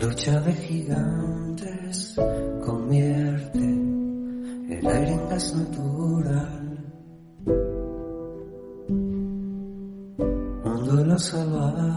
Lucha 0.00 0.40
de 0.40 0.52
gigantes 0.52 2.14
convierte 2.64 3.58
el 3.58 4.86
aire 4.86 5.12
en 5.12 5.28
gas 5.28 5.54
natural. 5.54 6.62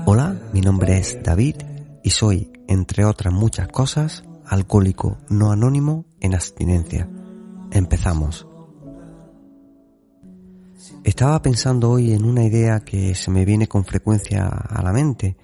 Hola, 0.06 0.40
mi 0.54 0.62
nombre 0.62 0.98
es 0.98 1.18
David 1.24 1.56
y 2.04 2.10
soy, 2.12 2.52
entre 2.68 3.06
otras 3.06 3.34
muchas 3.34 3.68
cosas, 3.68 4.24
alcohólico 4.46 5.18
no 5.30 5.52
anónimo 5.52 6.06
en 6.22 6.36
abstinencia. 6.36 7.10
Empezamos. 7.72 8.48
Estaba 11.04 11.42
pensando 11.42 11.90
hoy 11.90 12.14
en 12.14 12.26
una 12.26 12.44
idea 12.44 12.82
que 12.82 13.16
se 13.16 13.32
me 13.32 13.46
viene 13.46 13.68
con 13.68 13.86
frecuencia 13.86 14.48
a 14.48 14.84
la 14.84 14.92
mente 14.92 15.36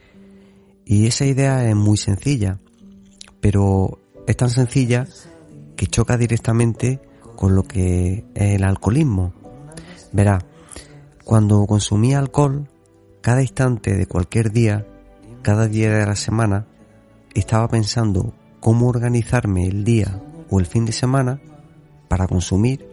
y 0.86 1.08
esa 1.08 1.26
idea 1.26 1.68
es 1.68 1.76
muy 1.76 1.98
sencilla, 1.98 2.60
pero 3.40 4.00
es 4.28 4.36
tan 4.36 4.50
sencilla 4.50 5.08
que 5.76 5.88
choca 5.88 6.18
directamente 6.18 7.02
con 7.36 7.56
lo 7.56 7.64
que 7.64 8.26
es 8.36 8.56
el 8.56 8.64
alcoholismo. 8.64 9.34
Verá, 10.12 10.40
cuando 11.24 11.66
consumía 11.66 12.20
alcohol, 12.20 12.68
cada 13.22 13.42
instante 13.42 13.96
de 13.96 14.06
cualquier 14.06 14.52
día, 14.52 14.86
cada 15.42 15.68
día 15.68 15.92
de 15.92 16.06
la 16.06 16.16
semana, 16.16 16.68
estaba 17.34 17.68
pensando 17.68 18.34
cómo 18.60 18.90
organizarme 18.90 19.68
el 19.68 19.84
día 19.84 20.22
o 20.50 20.60
el 20.60 20.66
fin 20.66 20.86
de 20.86 20.92
semana 20.92 21.40
para 22.10 22.28
consumir 22.28 22.86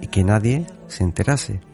y 0.00 0.08
que 0.08 0.22
nadie 0.22 0.66
se 0.88 1.04
enterase. 1.04 1.71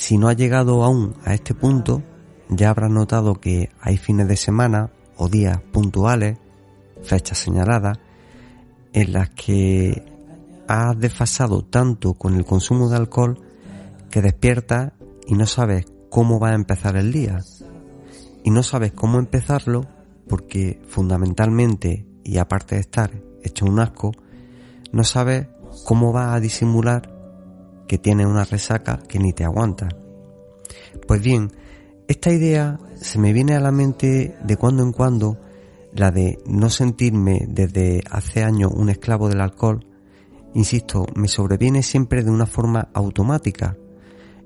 Si 0.00 0.16
no 0.16 0.28
ha 0.28 0.32
llegado 0.32 0.82
aún 0.82 1.14
a 1.26 1.34
este 1.34 1.52
punto, 1.52 2.02
ya 2.48 2.70
habrá 2.70 2.88
notado 2.88 3.34
que 3.34 3.68
hay 3.82 3.98
fines 3.98 4.26
de 4.28 4.38
semana 4.38 4.90
o 5.18 5.28
días 5.28 5.60
puntuales, 5.72 6.38
fechas 7.02 7.36
señaladas, 7.36 7.98
en 8.94 9.12
las 9.12 9.28
que 9.28 10.02
has 10.66 10.98
desfasado 10.98 11.66
tanto 11.66 12.14
con 12.14 12.34
el 12.36 12.46
consumo 12.46 12.88
de 12.88 12.96
alcohol 12.96 13.42
que 14.10 14.22
despiertas 14.22 14.92
y 15.26 15.34
no 15.34 15.44
sabes 15.44 15.84
cómo 16.08 16.40
va 16.40 16.52
a 16.52 16.54
empezar 16.54 16.96
el 16.96 17.12
día. 17.12 17.38
Y 18.42 18.50
no 18.50 18.62
sabes 18.62 18.92
cómo 18.92 19.18
empezarlo 19.18 19.86
porque 20.26 20.80
fundamentalmente, 20.88 22.06
y 22.24 22.38
aparte 22.38 22.76
de 22.76 22.80
estar 22.80 23.10
hecho 23.42 23.66
un 23.66 23.78
asco, 23.78 24.12
no 24.92 25.04
sabes 25.04 25.48
cómo 25.84 26.10
va 26.10 26.32
a 26.32 26.40
disimular 26.40 27.19
que 27.90 27.98
tiene 27.98 28.24
una 28.24 28.44
resaca 28.44 29.00
que 29.08 29.18
ni 29.18 29.32
te 29.32 29.42
aguanta. 29.42 29.88
Pues 31.08 31.20
bien, 31.20 31.50
esta 32.06 32.30
idea 32.30 32.78
se 32.94 33.18
me 33.18 33.32
viene 33.32 33.56
a 33.56 33.60
la 33.60 33.72
mente 33.72 34.36
de 34.44 34.56
cuando 34.56 34.84
en 34.84 34.92
cuando, 34.92 35.40
la 35.92 36.12
de 36.12 36.38
no 36.46 36.70
sentirme 36.70 37.48
desde 37.48 38.00
hace 38.08 38.44
años 38.44 38.70
un 38.72 38.90
esclavo 38.90 39.28
del 39.28 39.40
alcohol, 39.40 39.84
insisto, 40.54 41.04
me 41.16 41.26
sobreviene 41.26 41.82
siempre 41.82 42.22
de 42.22 42.30
una 42.30 42.46
forma 42.46 42.90
automática 42.94 43.76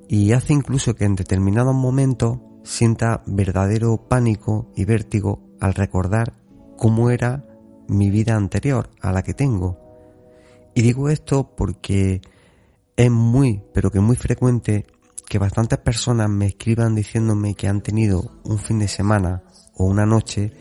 y 0.09 0.33
hace 0.33 0.55
incluso 0.55 0.95
que 0.95 1.05
en 1.05 1.15
determinados 1.15 1.75
momentos 1.75 2.39
sienta 2.63 3.23
verdadero 3.27 4.09
pánico 4.09 4.73
y 4.75 4.87
vértigo 4.87 5.43
al 5.61 5.75
recordar 5.75 6.33
cómo 6.79 7.11
era 7.11 7.45
mi 7.89 8.09
vida 8.09 8.37
anterior 8.37 8.89
a 9.03 9.13
la 9.13 9.23
que 9.23 9.35
tengo. 9.35 9.79
Y 10.75 10.81
digo 10.81 11.11
esto 11.11 11.55
porque 11.55 12.23
es 12.97 13.11
muy, 13.11 13.63
pero 13.73 13.91
que 13.91 14.01
muy 14.01 14.17
frecuente 14.17 14.87
que 15.29 15.39
bastantes 15.39 15.79
personas 15.79 16.29
me 16.29 16.47
escriban 16.47 16.95
diciéndome 16.95 17.55
que 17.55 17.69
han 17.69 17.81
tenido 17.81 18.33
un 18.45 18.59
fin 18.59 18.79
de 18.79 18.89
semana 18.89 19.43
o 19.75 19.85
una 19.85 20.07
noche 20.07 20.53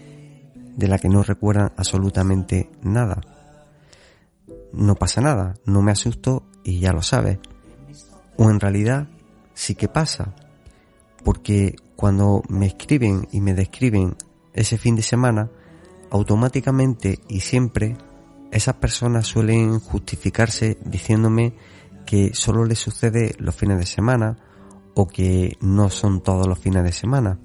de 0.76 0.88
la 0.88 0.98
que 0.98 1.10
no 1.10 1.22
recuerdan 1.22 1.74
absolutamente 1.78 2.72
nada. 2.82 3.22
No 4.72 4.96
pasa 4.96 5.22
nada, 5.22 5.56
no 5.66 5.82
me 5.82 5.92
asusto 5.92 6.48
y 6.64 6.80
ya 6.80 6.92
lo 6.92 7.04
sabes. 7.04 7.38
O 8.38 8.50
en 8.50 8.60
realidad 8.60 9.08
sí 9.54 9.76
que 9.76 9.88
pasa, 9.88 10.34
porque 11.24 11.76
cuando 11.96 12.42
me 12.50 12.66
escriben 12.66 13.28
y 13.32 13.42
me 13.42 13.54
describen 13.54 14.16
ese 14.54 14.78
fin 14.78 14.96
de 14.96 15.04
semana, 15.04 15.52
automáticamente 16.10 17.20
y 17.28 17.42
siempre 17.42 17.98
esas 18.52 18.76
personas 18.76 19.28
suelen 19.28 19.80
justificarse 19.80 20.78
diciéndome 20.84 21.54
que 22.06 22.34
solo 22.34 22.66
le 22.66 22.76
sucede 22.76 23.36
los 23.40 23.56
fines 23.56 23.80
de 23.80 23.86
semana 23.86 24.38
o 24.96 25.08
que 25.08 25.58
no 25.62 25.90
son 25.90 26.22
todos 26.22 26.48
los 26.48 26.60
fines 26.60 26.84
de 26.84 26.92
semana. 26.92 27.40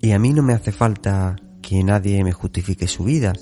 Y 0.00 0.12
a 0.12 0.18
mí 0.18 0.32
no 0.32 0.42
me 0.42 0.52
hace 0.52 0.72
falta 0.72 1.36
que 1.62 1.82
nadie 1.82 2.22
me 2.24 2.32
justifique 2.32 2.86
su 2.86 3.04
vida. 3.04 3.32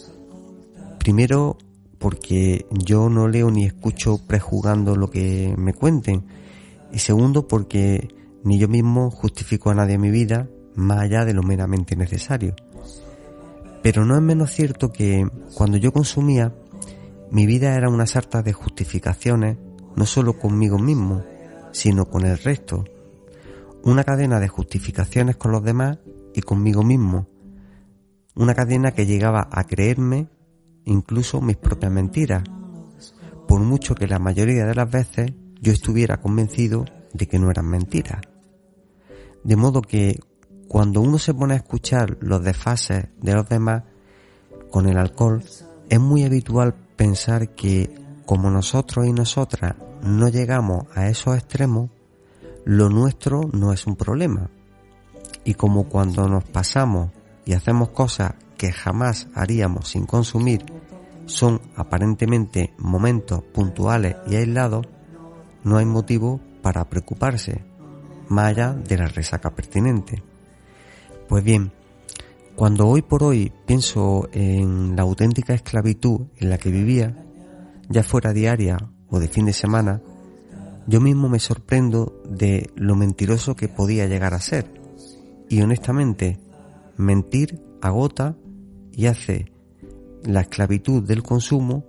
Primero 0.98 1.58
porque 1.98 2.66
yo 2.70 3.08
no 3.08 3.28
leo 3.28 3.50
ni 3.50 3.64
escucho 3.64 4.18
prejugando 4.26 4.96
lo 4.96 5.10
que 5.10 5.54
me 5.56 5.74
cuenten. 5.74 6.24
Y 6.92 6.98
segundo 6.98 7.46
porque 7.46 8.08
ni 8.44 8.58
yo 8.58 8.68
mismo 8.68 9.10
justifico 9.10 9.70
a 9.70 9.74
nadie 9.74 9.98
mi 9.98 10.10
vida 10.10 10.48
más 10.74 11.00
allá 11.00 11.24
de 11.24 11.34
lo 11.34 11.42
meramente 11.42 11.96
necesario. 11.96 12.54
Pero 13.82 14.04
no 14.04 14.14
es 14.14 14.22
menos 14.22 14.50
cierto 14.50 14.92
que 14.92 15.28
cuando 15.54 15.76
yo 15.76 15.92
consumía, 15.92 16.54
mi 17.30 17.46
vida 17.46 17.74
era 17.76 17.88
una 17.88 18.06
sarta 18.06 18.42
de 18.42 18.52
justificaciones 18.52 19.58
no 19.96 20.06
solo 20.06 20.38
conmigo 20.38 20.78
mismo, 20.78 21.24
sino 21.72 22.06
con 22.06 22.24
el 22.24 22.38
resto. 22.38 22.84
Una 23.84 24.04
cadena 24.04 24.40
de 24.40 24.48
justificaciones 24.48 25.36
con 25.36 25.52
los 25.52 25.62
demás 25.62 25.98
y 26.34 26.42
conmigo 26.42 26.82
mismo. 26.82 27.28
Una 28.34 28.54
cadena 28.54 28.92
que 28.92 29.06
llegaba 29.06 29.48
a 29.50 29.64
creerme 29.64 30.28
incluso 30.84 31.40
mis 31.40 31.56
propias 31.56 31.92
mentiras, 31.92 32.42
por 33.46 33.60
mucho 33.60 33.94
que 33.94 34.06
la 34.06 34.18
mayoría 34.18 34.64
de 34.66 34.74
las 34.74 34.90
veces 34.90 35.32
yo 35.60 35.72
estuviera 35.72 36.20
convencido 36.20 36.84
de 37.12 37.26
que 37.26 37.38
no 37.38 37.50
eran 37.50 37.68
mentiras. 37.68 38.20
De 39.44 39.56
modo 39.56 39.82
que 39.82 40.18
cuando 40.68 41.00
uno 41.00 41.18
se 41.18 41.34
pone 41.34 41.54
a 41.54 41.58
escuchar 41.58 42.16
los 42.20 42.42
desfases 42.42 43.08
de 43.20 43.34
los 43.34 43.48
demás 43.48 43.82
con 44.70 44.88
el 44.88 44.96
alcohol, 44.96 45.44
es 45.88 46.00
muy 46.00 46.24
habitual 46.24 46.74
pensar 46.96 47.54
que 47.54 48.01
como 48.32 48.50
nosotros 48.50 49.06
y 49.06 49.12
nosotras 49.12 49.74
no 50.00 50.30
llegamos 50.30 50.86
a 50.94 51.08
esos 51.08 51.36
extremos, 51.36 51.90
lo 52.64 52.88
nuestro 52.88 53.42
no 53.52 53.74
es 53.74 53.86
un 53.86 53.94
problema. 53.94 54.48
Y 55.44 55.52
como 55.52 55.84
cuando 55.84 56.26
nos 56.30 56.44
pasamos 56.44 57.10
y 57.44 57.52
hacemos 57.52 57.90
cosas 57.90 58.32
que 58.56 58.72
jamás 58.72 59.28
haríamos 59.34 59.88
sin 59.88 60.06
consumir, 60.06 60.64
son 61.26 61.60
aparentemente 61.76 62.72
momentos 62.78 63.42
puntuales 63.42 64.16
y 64.26 64.36
aislados, 64.36 64.86
no 65.62 65.76
hay 65.76 65.84
motivo 65.84 66.40
para 66.62 66.88
preocuparse, 66.88 67.62
más 68.28 68.46
allá 68.46 68.72
de 68.72 68.96
la 68.96 69.08
resaca 69.08 69.50
pertinente. 69.50 70.22
Pues 71.28 71.44
bien, 71.44 71.70
cuando 72.56 72.88
hoy 72.88 73.02
por 73.02 73.24
hoy 73.24 73.52
pienso 73.66 74.30
en 74.32 74.96
la 74.96 75.02
auténtica 75.02 75.52
esclavitud 75.52 76.28
en 76.38 76.48
la 76.48 76.56
que 76.56 76.70
vivía, 76.70 77.26
ya 77.88 78.02
fuera 78.02 78.32
diaria 78.32 78.78
o 79.08 79.18
de 79.18 79.28
fin 79.28 79.46
de 79.46 79.52
semana, 79.52 80.02
yo 80.86 81.00
mismo 81.00 81.28
me 81.28 81.38
sorprendo 81.38 82.22
de 82.28 82.70
lo 82.74 82.96
mentiroso 82.96 83.54
que 83.54 83.68
podía 83.68 84.06
llegar 84.06 84.34
a 84.34 84.40
ser. 84.40 84.66
Y 85.48 85.60
honestamente, 85.62 86.40
mentir 86.96 87.62
agota 87.80 88.36
y 88.92 89.06
hace 89.06 89.52
la 90.24 90.42
esclavitud 90.42 91.02
del 91.02 91.22
consumo 91.22 91.84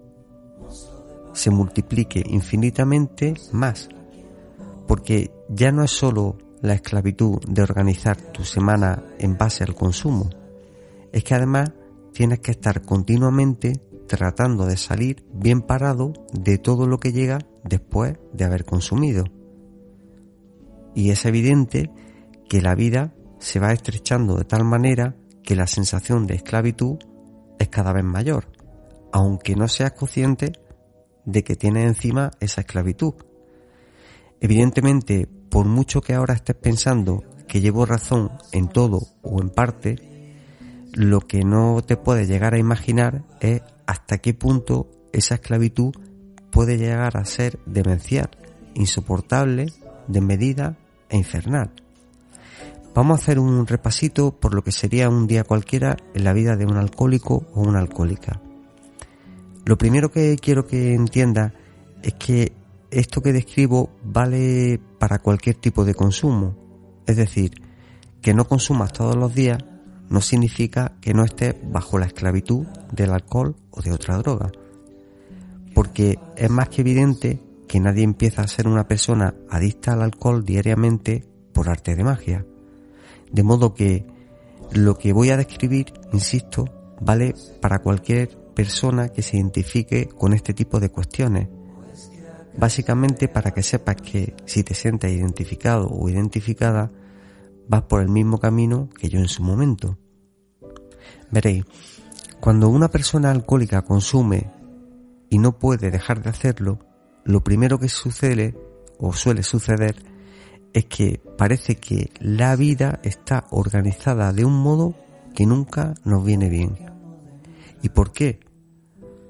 se 1.34 1.50
multiplique 1.50 2.24
infinitamente 2.25 3.34
más. 3.51 3.89
Porque 4.88 5.31
ya 5.50 5.72
no 5.72 5.84
es 5.84 5.92
solo 5.92 6.38
la 6.62 6.74
esclavitud 6.74 7.39
de 7.48 7.62
organizar 7.62 8.18
tu 8.18 8.44
semana 8.44 9.04
en 9.19 9.38
base 9.38 9.63
al 9.63 9.75
consumo, 9.75 10.30
es 11.12 11.24
que 11.24 11.36
además 11.36 11.72
tienes 12.13 12.39
que 12.39 12.51
estar 12.51 12.81
continuamente 12.81 13.81
tratando 14.08 14.66
de 14.66 14.78
salir 14.78 15.26
bien 15.34 15.62
parado 15.62 16.14
de 16.34 16.58
todo 16.58 16.88
lo 16.88 17.00
que 17.00 17.12
llega 17.12 17.40
después 17.64 18.18
de 18.34 18.46
haber 18.46 18.66
consumido. 18.66 19.26
Y 20.96 21.10
es 21.10 21.26
evidente 21.26 21.92
que 22.50 22.62
la 22.62 22.76
vida 22.76 23.16
se 23.40 23.60
va 23.60 23.74
estrechando 23.74 24.36
de 24.36 24.46
tal 24.46 24.64
manera 24.64 25.16
que 25.44 25.56
la 25.56 25.68
sensación 25.68 26.28
de 26.28 26.36
esclavitud 26.36 26.98
es 27.60 27.70
cada 27.70 27.94
vez 27.94 28.04
mayor, 28.04 28.48
aunque 29.12 29.56
no 29.56 29.68
seas 29.68 29.94
consciente 29.94 30.54
de 31.26 31.44
que 31.44 31.56
tienes 31.56 31.88
encima 31.88 32.32
esa 32.40 32.62
esclavitud. 32.62 33.14
Evidentemente, 34.40 35.28
por 35.50 35.66
mucho 35.66 36.02
que 36.02 36.14
ahora 36.14 36.34
estés 36.34 36.56
pensando 36.56 37.24
que 37.48 37.62
llevo 37.62 37.86
razón 37.86 38.32
en 38.52 38.68
todo 38.68 39.00
o 39.22 39.42
en 39.42 39.50
parte, 39.50 39.96
lo 40.94 41.22
que 41.22 41.44
no 41.44 41.82
te 41.82 41.98
puedes 41.98 42.28
llegar 42.28 42.54
a 42.54 42.60
imaginar 42.60 43.24
es 43.40 43.62
hasta 43.88 44.18
qué 44.20 44.34
punto 44.34 44.90
esa 45.12 45.36
esclavitud 45.36 45.94
puede 46.52 46.78
llegar 46.78 47.18
a 47.18 47.26
ser 47.26 47.60
demencial, 47.66 48.30
insoportable, 48.76 49.68
desmedida 50.08 50.78
e 51.10 51.18
infernal. 51.18 51.72
Vamos 52.94 53.20
a 53.20 53.24
hacer 53.24 53.40
un 53.40 53.66
repasito 53.66 54.40
por 54.40 54.54
lo 54.54 54.64
que 54.64 54.72
sería 54.72 55.10
un 55.10 55.26
día 55.26 55.44
cualquiera 55.44 55.98
en 56.14 56.24
la 56.24 56.34
vida 56.34 56.56
de 56.56 56.66
un 56.66 56.78
alcohólico 56.78 57.48
o 57.54 57.62
una 57.62 57.80
alcohólica. 57.80 58.40
Lo 59.66 59.78
primero 59.78 60.12
que 60.12 60.36
quiero 60.36 60.68
que 60.68 60.94
entienda 60.94 61.54
es 62.04 62.14
que 62.14 62.54
esto 62.92 63.22
que 63.22 63.34
describo 63.34 63.90
vale 64.04 64.80
para 65.00 65.20
cualquier 65.20 65.56
tipo 65.56 65.86
de 65.86 65.96
consumo. 65.96 66.56
Es 67.08 67.18
decir, 67.18 67.52
que 68.22 68.34
no 68.34 68.48
consumas 68.48 68.94
todos 68.94 69.16
los 69.16 69.34
días 69.34 69.58
no 70.10 70.22
significa 70.22 70.94
que 71.02 71.14
no 71.14 71.24
estés 71.24 71.56
bajo 71.64 71.98
la 71.98 72.06
esclavitud 72.06 72.66
del 72.92 73.12
alcohol 73.12 73.56
o 73.72 73.82
de 73.82 73.92
otra 73.92 74.18
droga. 74.18 74.52
Porque 75.74 76.20
es 76.36 76.50
más 76.50 76.70
que 76.70 76.82
evidente 76.82 77.42
que 77.68 77.80
nadie 77.80 78.04
empieza 78.04 78.44
a 78.44 78.48
ser 78.48 78.68
una 78.68 78.88
persona 78.88 79.34
adicta 79.50 79.94
al 79.94 80.04
alcohol 80.04 80.46
diariamente 80.46 81.26
por 81.54 81.70
arte 81.70 81.96
de 81.96 82.04
magia. 82.04 82.46
De 83.32 83.44
modo 83.44 83.74
que 83.74 84.06
lo 84.72 84.98
que 84.98 85.14
voy 85.14 85.30
a 85.30 85.38
describir, 85.38 85.94
insisto, 86.12 86.66
vale 87.02 87.34
para 87.62 87.80
cualquier 87.80 88.30
persona 88.54 89.10
que 89.10 89.22
se 89.22 89.38
identifique 89.38 90.08
con 90.08 90.34
este 90.34 90.54
tipo 90.54 90.80
de 90.80 90.90
cuestiones. 90.90 91.48
Básicamente 92.58 93.28
para 93.28 93.52
que 93.52 93.64
sepas 93.64 93.96
que 93.96 94.36
si 94.46 94.64
te 94.64 94.76
sientes 94.76 95.12
identificado 95.12 95.88
o 95.90 96.10
identificada, 96.10 96.92
vas 97.68 97.83
por 97.83 98.01
el 98.01 98.10
mismo 98.10 98.39
camino 98.39 98.89
que 98.98 99.10
yo 99.10 99.19
en 99.19 99.27
su 99.27 99.44
momento. 99.44 99.98
Veréis, 101.31 101.65
cuando 102.39 102.69
una 102.69 102.89
persona 102.89 103.31
alcohólica 103.31 103.83
consume 103.83 104.51
y 105.30 105.38
no 105.38 105.57
puede 105.57 105.92
dejar 105.92 106.21
de 106.21 106.30
hacerlo, 106.30 106.80
lo 107.24 107.44
primero 107.44 107.80
que 107.80 107.89
sucede 107.89 108.56
o 109.00 109.13
suele 109.13 109.44
suceder 109.44 109.95
es 110.74 110.86
que 110.86 111.21
parece 111.38 111.75
que 111.75 112.12
la 112.19 112.56
vida 112.56 113.00
está 113.04 113.45
organizada 113.51 114.33
de 114.33 114.45
un 114.45 114.54
modo 114.54 114.95
que 115.33 115.45
nunca 115.45 115.94
nos 116.04 116.25
viene 116.25 116.50
bien. 116.50 116.77
¿Y 117.81 117.89
por 117.89 118.12
qué? 118.12 118.39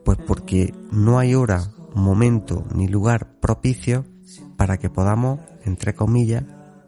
Pues 0.03 0.17
porque 0.25 0.73
no 0.91 1.19
hay 1.19 1.35
hora, 1.35 1.71
momento 1.95 2.65
ni 2.73 2.87
lugar 2.87 3.39
propicio 3.39 4.05
para 4.57 4.77
que 4.77 4.89
podamos, 4.89 5.39
entre 5.65 5.93
comillas, 5.93 6.43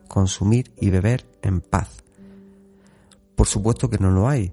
consumir 0.07 0.71
y 0.79 0.89
beber 0.89 1.25
en 1.41 1.61
paz. 1.61 2.03
Por 3.35 3.47
supuesto 3.47 3.89
que 3.89 3.97
no 3.97 4.11
lo 4.11 4.27
hay. 4.27 4.51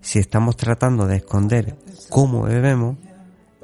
Si 0.00 0.18
estamos 0.18 0.56
tratando 0.56 1.06
de 1.06 1.16
esconder 1.16 1.76
cómo 2.08 2.42
bebemos, 2.42 2.96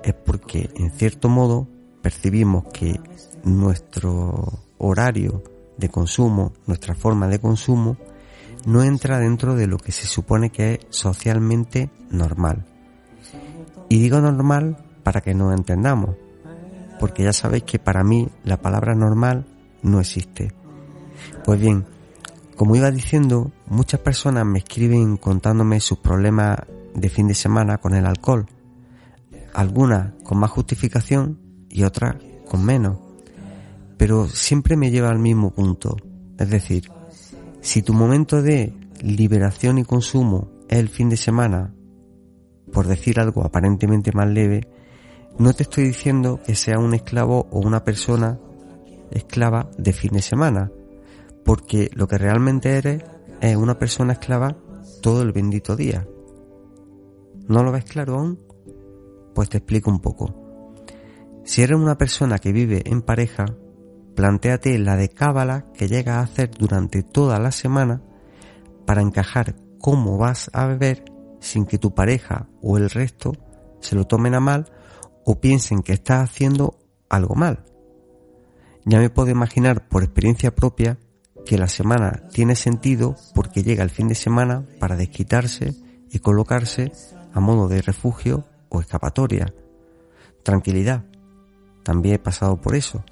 es 0.02 0.14
porque, 0.14 0.70
en 0.74 0.90
cierto 0.90 1.28
modo, 1.28 1.68
percibimos 2.02 2.64
que 2.72 3.00
nuestro 3.44 4.60
horario 4.78 5.42
de 5.78 5.88
consumo, 5.88 6.52
nuestra 6.66 6.94
forma 6.94 7.28
de 7.28 7.38
consumo, 7.38 7.96
no 8.66 8.82
entra 8.82 9.18
dentro 9.18 9.54
de 9.54 9.66
lo 9.66 9.78
que 9.78 9.92
se 9.92 10.06
supone 10.06 10.50
que 10.50 10.74
es 10.74 10.80
socialmente 10.90 11.90
normal. 12.10 12.66
Y 13.88 14.00
digo 14.00 14.20
normal 14.20 14.76
para 15.02 15.20
que 15.20 15.34
nos 15.34 15.54
entendamos, 15.54 16.16
porque 17.00 17.24
ya 17.24 17.32
sabéis 17.32 17.64
que 17.64 17.78
para 17.78 18.04
mí 18.04 18.28
la 18.44 18.60
palabra 18.60 18.94
normal 18.94 19.46
no 19.82 20.00
existe. 20.00 20.52
Pues 21.44 21.60
bien, 21.60 21.84
como 22.56 22.76
iba 22.76 22.90
diciendo, 22.90 23.50
muchas 23.66 24.00
personas 24.00 24.46
me 24.46 24.60
escriben 24.60 25.16
contándome 25.16 25.80
sus 25.80 25.98
problemas 25.98 26.58
de 26.94 27.08
fin 27.08 27.26
de 27.26 27.34
semana 27.34 27.78
con 27.78 27.94
el 27.94 28.06
alcohol, 28.06 28.46
algunas 29.52 30.12
con 30.22 30.38
más 30.38 30.50
justificación 30.50 31.40
y 31.68 31.82
otras 31.82 32.16
con 32.48 32.64
menos. 32.64 32.98
Pero 33.96 34.28
siempre 34.28 34.76
me 34.76 34.90
lleva 34.90 35.10
al 35.10 35.18
mismo 35.18 35.50
punto. 35.50 35.96
Es 36.38 36.48
decir, 36.50 36.90
si 37.60 37.82
tu 37.82 37.92
momento 37.92 38.40
de 38.40 38.72
liberación 39.00 39.78
y 39.78 39.84
consumo 39.84 40.48
es 40.68 40.78
el 40.78 40.88
fin 40.88 41.08
de 41.08 41.16
semana, 41.16 41.74
por 42.72 42.86
decir 42.86 43.18
algo 43.18 43.44
aparentemente 43.44 44.12
más 44.12 44.28
leve, 44.28 44.68
no 45.38 45.52
te 45.54 45.64
estoy 45.64 45.84
diciendo 45.84 46.40
que 46.44 46.54
sea 46.54 46.78
un 46.78 46.94
esclavo 46.94 47.48
o 47.50 47.58
una 47.60 47.84
persona 47.84 48.38
esclava 49.10 49.70
de 49.78 49.92
fin 49.92 50.12
de 50.12 50.22
semana, 50.22 50.70
porque 51.44 51.90
lo 51.94 52.06
que 52.08 52.18
realmente 52.18 52.76
eres 52.76 53.02
es 53.40 53.56
una 53.56 53.78
persona 53.78 54.14
esclava 54.14 54.56
todo 55.00 55.22
el 55.22 55.32
bendito 55.32 55.76
día. 55.76 56.06
¿No 57.48 57.62
lo 57.62 57.72
ves 57.72 57.84
claro 57.84 58.18
aún? 58.18 58.38
Pues 59.34 59.48
te 59.48 59.58
explico 59.58 59.90
un 59.90 60.00
poco. 60.00 60.34
Si 61.44 61.62
eres 61.62 61.76
una 61.76 61.98
persona 61.98 62.38
que 62.38 62.52
vive 62.52 62.82
en 62.86 63.02
pareja, 63.02 63.46
Plantéate 64.14 64.78
la 64.78 64.96
de 64.96 65.08
cábala 65.08 65.66
que 65.72 65.88
llegas 65.88 66.16
a 66.16 66.20
hacer 66.20 66.50
durante 66.50 67.02
toda 67.02 67.38
la 67.38 67.50
semana 67.50 68.02
para 68.84 69.00
encajar 69.00 69.54
cómo 69.78 70.18
vas 70.18 70.50
a 70.52 70.66
beber 70.66 71.04
sin 71.40 71.64
que 71.64 71.78
tu 71.78 71.94
pareja 71.94 72.48
o 72.60 72.76
el 72.76 72.90
resto 72.90 73.32
se 73.80 73.96
lo 73.96 74.06
tomen 74.06 74.34
a 74.34 74.40
mal 74.40 74.70
o 75.24 75.40
piensen 75.40 75.82
que 75.82 75.94
estás 75.94 76.30
haciendo 76.30 76.78
algo 77.08 77.34
mal. 77.34 77.64
Ya 78.84 78.98
me 78.98 79.10
puedo 79.10 79.30
imaginar 79.30 79.88
por 79.88 80.02
experiencia 80.02 80.54
propia 80.54 80.98
que 81.44 81.58
la 81.58 81.68
semana 81.68 82.22
tiene 82.32 82.56
sentido 82.56 83.16
porque 83.34 83.62
llega 83.62 83.82
el 83.82 83.90
fin 83.90 84.08
de 84.08 84.14
semana 84.14 84.64
para 84.78 84.96
desquitarse 84.96 85.74
y 86.10 86.18
colocarse 86.18 86.92
a 87.32 87.40
modo 87.40 87.68
de 87.68 87.82
refugio 87.82 88.44
o 88.68 88.80
escapatoria. 88.80 89.52
Tranquilidad. 90.42 91.04
También 91.82 92.16
he 92.16 92.18
pasado 92.18 92.60
por 92.60 92.74
eso. 92.74 93.04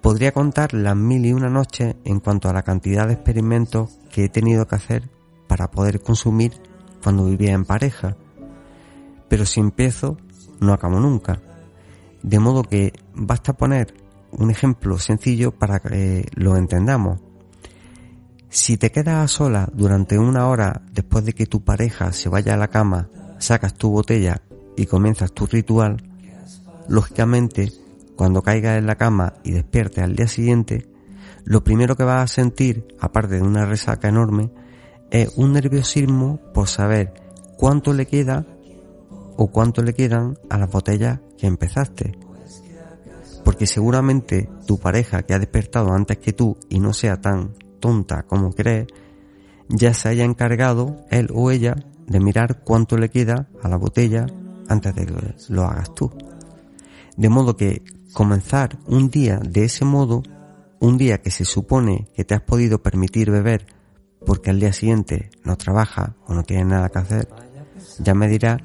Podría 0.00 0.32
contar 0.32 0.72
las 0.72 0.96
mil 0.96 1.26
y 1.26 1.32
una 1.32 1.50
noches 1.50 1.96
en 2.04 2.20
cuanto 2.20 2.48
a 2.48 2.54
la 2.54 2.62
cantidad 2.62 3.06
de 3.06 3.14
experimentos 3.14 3.98
que 4.10 4.24
he 4.24 4.28
tenido 4.28 4.66
que 4.66 4.76
hacer 4.76 5.10
para 5.46 5.70
poder 5.70 6.00
consumir 6.00 6.52
cuando 7.02 7.26
vivía 7.26 7.52
en 7.52 7.64
pareja. 7.64 8.16
Pero 9.28 9.44
si 9.44 9.60
empiezo, 9.60 10.16
no 10.58 10.72
acabo 10.72 11.00
nunca. 11.00 11.40
De 12.22 12.38
modo 12.38 12.62
que 12.62 12.92
basta 13.14 13.52
poner 13.52 13.94
un 14.32 14.50
ejemplo 14.50 14.98
sencillo 14.98 15.52
para 15.52 15.80
que 15.80 16.26
lo 16.34 16.56
entendamos. 16.56 17.20
Si 18.48 18.76
te 18.76 18.90
quedas 18.90 19.30
sola 19.30 19.68
durante 19.72 20.18
una 20.18 20.48
hora 20.48 20.82
después 20.92 21.24
de 21.24 21.32
que 21.32 21.46
tu 21.46 21.62
pareja 21.62 22.12
se 22.12 22.28
vaya 22.28 22.54
a 22.54 22.56
la 22.56 22.68
cama, 22.68 23.08
sacas 23.38 23.74
tu 23.74 23.90
botella 23.90 24.42
y 24.76 24.86
comienzas 24.86 25.32
tu 25.32 25.46
ritual, 25.46 26.02
lógicamente 26.88 27.72
cuando 28.16 28.42
caigas 28.42 28.78
en 28.78 28.86
la 28.86 28.96
cama 28.96 29.34
y 29.44 29.52
despiertes 29.52 30.04
al 30.04 30.16
día 30.16 30.28
siguiente, 30.28 30.88
lo 31.44 31.64
primero 31.64 31.96
que 31.96 32.04
vas 32.04 32.22
a 32.22 32.34
sentir, 32.34 32.86
aparte 33.00 33.36
de 33.36 33.42
una 33.42 33.66
resaca 33.66 34.08
enorme, 34.08 34.50
es 35.10 35.32
un 35.36 35.52
nerviosismo 35.52 36.38
por 36.52 36.68
saber 36.68 37.14
cuánto 37.56 37.92
le 37.92 38.06
queda 38.06 38.46
o 39.36 39.46
cuánto 39.48 39.82
le 39.82 39.94
quedan 39.94 40.38
a 40.50 40.58
las 40.58 40.70
botellas 40.70 41.20
que 41.38 41.46
empezaste. 41.46 42.18
Porque 43.44 43.66
seguramente 43.66 44.48
tu 44.66 44.78
pareja 44.78 45.22
que 45.22 45.34
ha 45.34 45.38
despertado 45.38 45.92
antes 45.92 46.18
que 46.18 46.32
tú 46.32 46.56
y 46.68 46.80
no 46.80 46.92
sea 46.92 47.20
tan 47.20 47.54
tonta 47.80 48.24
como 48.24 48.52
crees, 48.52 48.86
ya 49.68 49.94
se 49.94 50.08
haya 50.08 50.24
encargado 50.24 50.96
él 51.10 51.28
o 51.32 51.50
ella 51.50 51.76
de 52.06 52.20
mirar 52.20 52.62
cuánto 52.64 52.96
le 52.96 53.08
queda 53.08 53.48
a 53.62 53.68
la 53.68 53.76
botella 53.76 54.26
antes 54.68 54.94
de 54.94 55.06
que 55.06 55.14
lo 55.48 55.64
hagas 55.64 55.94
tú. 55.94 56.10
De 57.16 57.28
modo 57.28 57.56
que 57.56 57.82
comenzar 58.12 58.78
un 58.86 59.10
día 59.10 59.38
de 59.38 59.64
ese 59.64 59.84
modo, 59.84 60.22
un 60.80 60.98
día 60.98 61.18
que 61.18 61.30
se 61.30 61.44
supone 61.44 62.08
que 62.14 62.24
te 62.24 62.34
has 62.34 62.42
podido 62.42 62.82
permitir 62.82 63.30
beber 63.30 63.66
porque 64.26 64.50
al 64.50 64.60
día 64.60 64.72
siguiente 64.72 65.30
no 65.44 65.56
trabaja 65.56 66.16
o 66.26 66.34
no 66.34 66.42
tiene 66.42 66.64
nada 66.64 66.88
que 66.88 66.98
hacer, 66.98 67.28
ya 67.98 68.14
me 68.14 68.28
dirá 68.28 68.58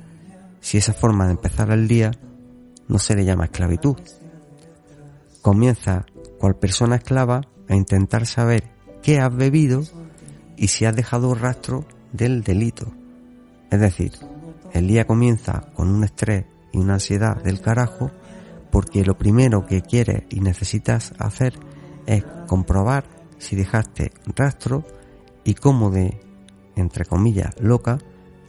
si 0.60 0.78
esa 0.78 0.94
forma 0.94 1.26
de 1.26 1.32
empezar 1.32 1.72
el 1.72 1.88
día 1.88 2.12
no 2.88 3.00
se 3.00 3.16
le 3.16 3.26
llama 3.26 3.46
esclavitud. 3.46 3.98
Comienza 5.46 6.08
cual 6.40 6.56
persona 6.56 6.96
esclava 6.96 7.42
a 7.70 7.76
intentar 7.76 8.26
saber 8.26 8.64
qué 9.04 9.20
has 9.20 9.32
bebido 9.32 9.84
y 10.58 10.70
si 10.70 10.86
has 10.86 10.96
dejado 10.96 11.36
rastro 11.36 11.86
del 12.12 12.42
delito. 12.42 12.92
Es 13.70 13.80
decir, 13.80 14.14
el 14.74 14.88
día 14.88 15.06
comienza 15.06 15.68
con 15.76 15.90
un 15.90 16.04
estrés 16.04 16.46
y 16.74 16.80
una 16.80 16.96
ansiedad 16.96 17.44
del 17.44 17.62
carajo 17.62 18.10
porque 18.72 19.06
lo 19.06 19.20
primero 19.20 19.68
que 19.68 19.84
quieres 19.84 20.24
y 20.32 20.40
necesitas 20.40 21.14
hacer 21.20 21.54
es 22.08 22.24
comprobar 22.48 23.06
si 23.38 23.56
dejaste 23.56 24.14
rastro 24.36 24.84
y 25.44 25.54
cómo 25.54 25.92
de, 25.92 26.22
entre 26.76 27.06
comillas, 27.06 27.54
loca, 27.60 28.00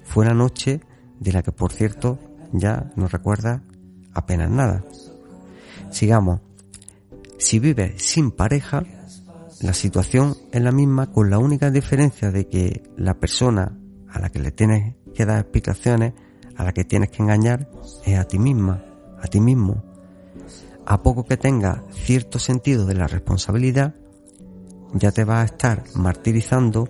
fue 0.03 0.25
la 0.25 0.33
noche 0.33 0.81
de 1.21 1.33
la 1.33 1.43
que, 1.43 1.53
por 1.53 1.75
cierto, 1.75 2.19
ya 2.53 2.91
no 2.97 3.07
recuerda 3.07 3.63
apenas 4.15 4.49
nada. 4.49 4.83
Sigamos. 5.91 6.41
Si 7.39 7.59
vives 7.59 8.03
sin 8.03 8.31
pareja, 8.31 8.83
la 9.61 9.73
situación 9.73 10.37
es 10.53 10.61
la 10.63 10.73
misma 10.73 11.11
con 11.11 11.31
la 11.31 11.39
única 11.39 11.71
diferencia 11.71 12.31
de 12.31 12.47
que 12.49 12.83
la 12.97 13.15
persona 13.15 13.79
a 14.09 14.19
la 14.19 14.31
que 14.31 14.39
le 14.39 14.51
tienes 14.51 14.95
que 15.15 15.27
dar 15.27 15.41
explicaciones, 15.41 16.15
a 16.57 16.65
la 16.65 16.73
que 16.73 16.85
tienes 16.85 17.11
que 17.11 17.23
engañar, 17.23 17.69
es 18.05 18.19
a 18.19 18.25
ti 18.25 18.39
misma, 18.39 18.85
a 19.21 19.27
ti 19.29 19.41
mismo. 19.41 19.83
A 20.87 21.03
poco 21.03 21.25
que 21.25 21.37
tenga 21.37 21.83
cierto 21.93 22.39
sentido 22.39 22.87
de 22.87 22.95
la 22.95 23.07
responsabilidad, 23.07 23.95
ya 24.95 25.13
te 25.13 25.25
vas 25.25 25.43
a 25.43 25.53
estar 25.53 25.85
martirizando 25.95 26.89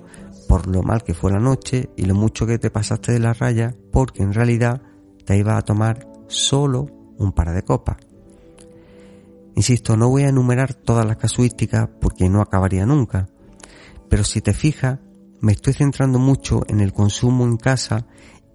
por 0.48 0.66
lo 0.68 0.82
mal 0.82 1.02
que 1.02 1.14
fue 1.14 1.32
la 1.32 1.40
noche 1.40 1.90
y 1.96 2.04
lo 2.04 2.14
mucho 2.14 2.46
que 2.46 2.58
te 2.58 2.70
pasaste 2.70 3.12
de 3.12 3.18
la 3.18 3.32
raya, 3.32 3.74
porque 3.92 4.22
en 4.22 4.32
realidad 4.32 4.82
te 5.24 5.36
ibas 5.36 5.58
a 5.58 5.62
tomar 5.62 6.06
solo 6.28 6.86
un 7.18 7.32
par 7.32 7.52
de 7.52 7.62
copas. 7.62 7.96
Insisto, 9.56 9.96
no 9.96 10.10
voy 10.10 10.24
a 10.24 10.28
enumerar 10.28 10.74
todas 10.74 11.06
las 11.06 11.16
casuísticas 11.16 11.88
porque 11.98 12.28
no 12.28 12.42
acabaría 12.42 12.84
nunca, 12.84 13.26
pero 14.08 14.22
si 14.22 14.42
te 14.42 14.52
fijas, 14.52 14.98
me 15.40 15.52
estoy 15.52 15.72
centrando 15.72 16.18
mucho 16.18 16.60
en 16.68 16.80
el 16.80 16.92
consumo 16.92 17.44
en 17.44 17.56
casa 17.56 18.06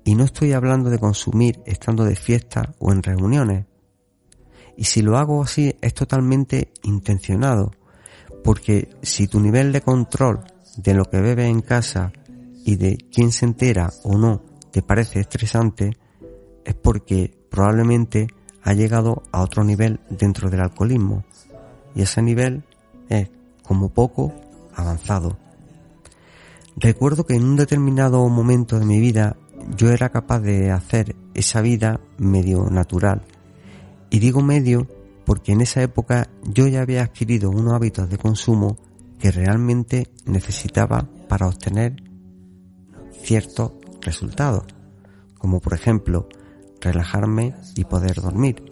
y 0.03 0.13
no 0.13 0.23
estoy 0.23 0.53
hablando 0.53 0.91
de 0.91 0.99
consumir 0.99 1.59
estando 1.65 2.03
de 2.03 2.15
fiesta 2.15 2.75
o 2.77 2.91
en 2.91 3.01
reuniones. 3.01 3.65
Y 4.77 4.83
si 4.83 5.01
lo 5.01 5.17
hago 5.17 5.41
así 5.41 5.75
es 5.81 5.93
totalmente 5.95 6.71
intencionado, 6.83 7.71
porque 8.43 8.89
si 9.01 9.27
tu 9.27 9.39
nivel 9.39 9.71
de 9.71 9.81
control 9.81 10.43
de 10.77 10.93
lo 10.93 11.05
que 11.05 11.19
bebes 11.19 11.47
en 11.47 11.61
casa 11.61 12.13
y 12.63 12.75
de 12.75 12.97
quién 13.11 13.31
se 13.31 13.45
entera 13.45 13.91
o 14.03 14.19
no 14.19 14.43
te 14.71 14.83
parece 14.83 15.19
estresante, 15.19 15.97
es 16.63 16.75
porque 16.75 17.35
probablemente 17.49 18.27
ha 18.63 18.73
llegado 18.73 19.23
a 19.31 19.41
otro 19.41 19.63
nivel 19.63 19.99
dentro 20.09 20.49
del 20.49 20.61
alcoholismo 20.61 21.23
y 21.95 22.01
ese 22.03 22.21
nivel 22.21 22.63
es 23.09 23.29
como 23.63 23.89
poco 23.89 24.33
avanzado. 24.75 25.37
Recuerdo 26.77 27.25
que 27.25 27.35
en 27.35 27.43
un 27.43 27.55
determinado 27.55 28.27
momento 28.29 28.79
de 28.79 28.85
mi 28.85 28.99
vida 28.99 29.35
yo 29.75 29.89
era 29.89 30.09
capaz 30.09 30.39
de 30.39 30.71
hacer 30.71 31.15
esa 31.33 31.61
vida 31.61 31.99
medio 32.17 32.69
natural. 32.69 33.23
Y 34.09 34.19
digo 34.19 34.41
medio 34.41 34.87
porque 35.25 35.51
en 35.51 35.61
esa 35.61 35.81
época 35.81 36.29
yo 36.43 36.67
ya 36.67 36.81
había 36.81 37.03
adquirido 37.03 37.49
unos 37.49 37.73
hábitos 37.73 38.09
de 38.09 38.17
consumo 38.17 38.77
que 39.19 39.31
realmente 39.31 40.07
necesitaba 40.25 41.07
para 41.27 41.47
obtener 41.47 41.95
ciertos 43.21 43.73
resultados, 44.01 44.63
como 45.37 45.59
por 45.59 45.73
ejemplo 45.73 46.27
relajarme 46.81 47.55
y 47.75 47.85
poder 47.85 48.15
dormir. 48.15 48.63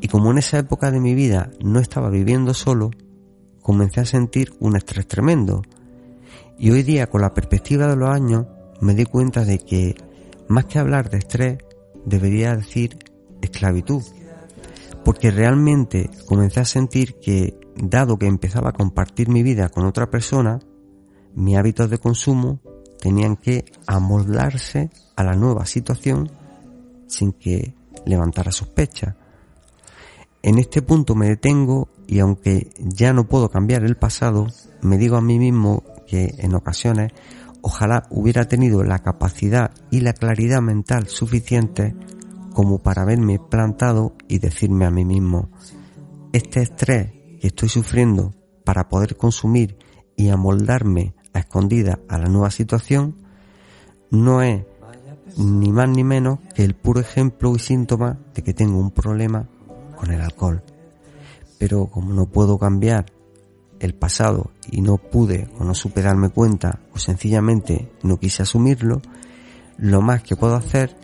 Y 0.00 0.08
como 0.08 0.30
en 0.30 0.38
esa 0.38 0.58
época 0.58 0.90
de 0.90 1.00
mi 1.00 1.14
vida 1.14 1.50
no 1.60 1.80
estaba 1.80 2.10
viviendo 2.10 2.54
solo, 2.54 2.90
comencé 3.62 4.00
a 4.00 4.04
sentir 4.04 4.52
un 4.60 4.76
estrés 4.76 5.06
tremendo. 5.06 5.62
Y 6.58 6.70
hoy 6.70 6.82
día, 6.82 7.08
con 7.08 7.22
la 7.22 7.34
perspectiva 7.34 7.86
de 7.86 7.96
los 7.96 8.08
años, 8.08 8.46
me 8.80 8.94
di 8.94 9.04
cuenta 9.04 9.44
de 9.44 9.58
que, 9.58 9.96
más 10.48 10.66
que 10.66 10.78
hablar 10.78 11.10
de 11.10 11.18
estrés, 11.18 11.58
debería 12.04 12.54
decir 12.54 12.98
esclavitud. 13.40 14.02
Porque 15.04 15.30
realmente 15.30 16.10
comencé 16.26 16.60
a 16.60 16.64
sentir 16.64 17.18
que, 17.18 17.58
dado 17.76 18.18
que 18.18 18.26
empezaba 18.26 18.70
a 18.70 18.72
compartir 18.72 19.28
mi 19.28 19.42
vida 19.42 19.68
con 19.68 19.86
otra 19.86 20.10
persona, 20.10 20.60
mis 21.34 21.56
hábitos 21.56 21.90
de 21.90 21.98
consumo 21.98 22.60
tenían 23.00 23.36
que 23.36 23.64
amoldarse 23.86 24.90
a 25.16 25.22
la 25.22 25.34
nueva 25.34 25.66
situación 25.66 26.30
sin 27.06 27.32
que 27.32 27.74
levantara 28.04 28.50
sospecha. 28.50 29.16
En 30.42 30.58
este 30.58 30.82
punto 30.82 31.14
me 31.14 31.28
detengo 31.28 31.88
y 32.06 32.20
aunque 32.20 32.70
ya 32.78 33.12
no 33.12 33.26
puedo 33.26 33.50
cambiar 33.50 33.84
el 33.84 33.96
pasado, 33.96 34.46
me 34.82 34.98
digo 34.98 35.16
a 35.16 35.20
mí 35.20 35.38
mismo 35.38 35.82
que 36.06 36.34
en 36.38 36.54
ocasiones 36.54 37.12
ojalá 37.62 38.06
hubiera 38.10 38.46
tenido 38.46 38.84
la 38.84 39.00
capacidad 39.00 39.72
y 39.90 40.00
la 40.00 40.12
claridad 40.12 40.62
mental 40.62 41.08
suficiente 41.08 41.96
como 42.54 42.78
para 42.78 43.02
haberme 43.02 43.38
plantado 43.38 44.14
y 44.28 44.38
decirme 44.38 44.86
a 44.86 44.90
mí 44.90 45.04
mismo, 45.04 45.50
este 46.32 46.62
estrés 46.62 47.12
que 47.40 47.48
estoy 47.48 47.68
sufriendo 47.68 48.34
para 48.64 48.88
poder 48.88 49.16
consumir 49.16 49.78
y 50.16 50.28
amoldarme 50.28 51.14
a 51.34 51.40
escondida 51.40 51.98
a 52.08 52.18
la 52.18 52.28
nueva 52.28 52.50
situación 52.50 53.16
no 54.10 54.42
es 54.42 54.64
ni 55.36 55.72
más 55.72 55.88
ni 55.88 56.04
menos 56.04 56.38
que 56.54 56.64
el 56.64 56.74
puro 56.74 57.00
ejemplo 57.00 57.54
y 57.54 57.58
síntoma 57.58 58.18
de 58.34 58.42
que 58.42 58.54
tengo 58.54 58.78
un 58.78 58.90
problema 58.90 59.48
con 59.96 60.10
el 60.12 60.20
alcohol. 60.20 60.62
Pero 61.58 61.86
como 61.86 62.12
no 62.12 62.26
puedo 62.26 62.58
cambiar 62.58 63.06
el 63.80 63.94
pasado 63.94 64.50
y 64.70 64.80
no 64.80 64.96
pude 64.96 65.48
o 65.58 65.64
no 65.64 65.74
supe 65.74 66.02
darme 66.02 66.30
cuenta 66.30 66.80
o 66.94 66.98
sencillamente 66.98 67.92
no 68.02 68.18
quise 68.18 68.42
asumirlo, 68.42 69.02
lo 69.78 70.00
más 70.00 70.22
que 70.22 70.36
puedo 70.36 70.54
hacer, 70.54 70.96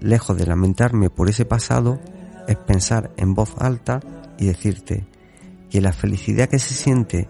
lejos 0.00 0.36
de 0.36 0.46
lamentarme 0.46 1.10
por 1.10 1.28
ese 1.28 1.44
pasado, 1.44 1.98
es 2.46 2.56
pensar 2.56 3.12
en 3.16 3.34
voz 3.34 3.54
alta 3.58 4.00
y 4.38 4.46
decirte 4.46 5.06
que 5.70 5.80
la 5.80 5.92
felicidad 5.92 6.48
que 6.48 6.58
se 6.58 6.74
siente 6.74 7.28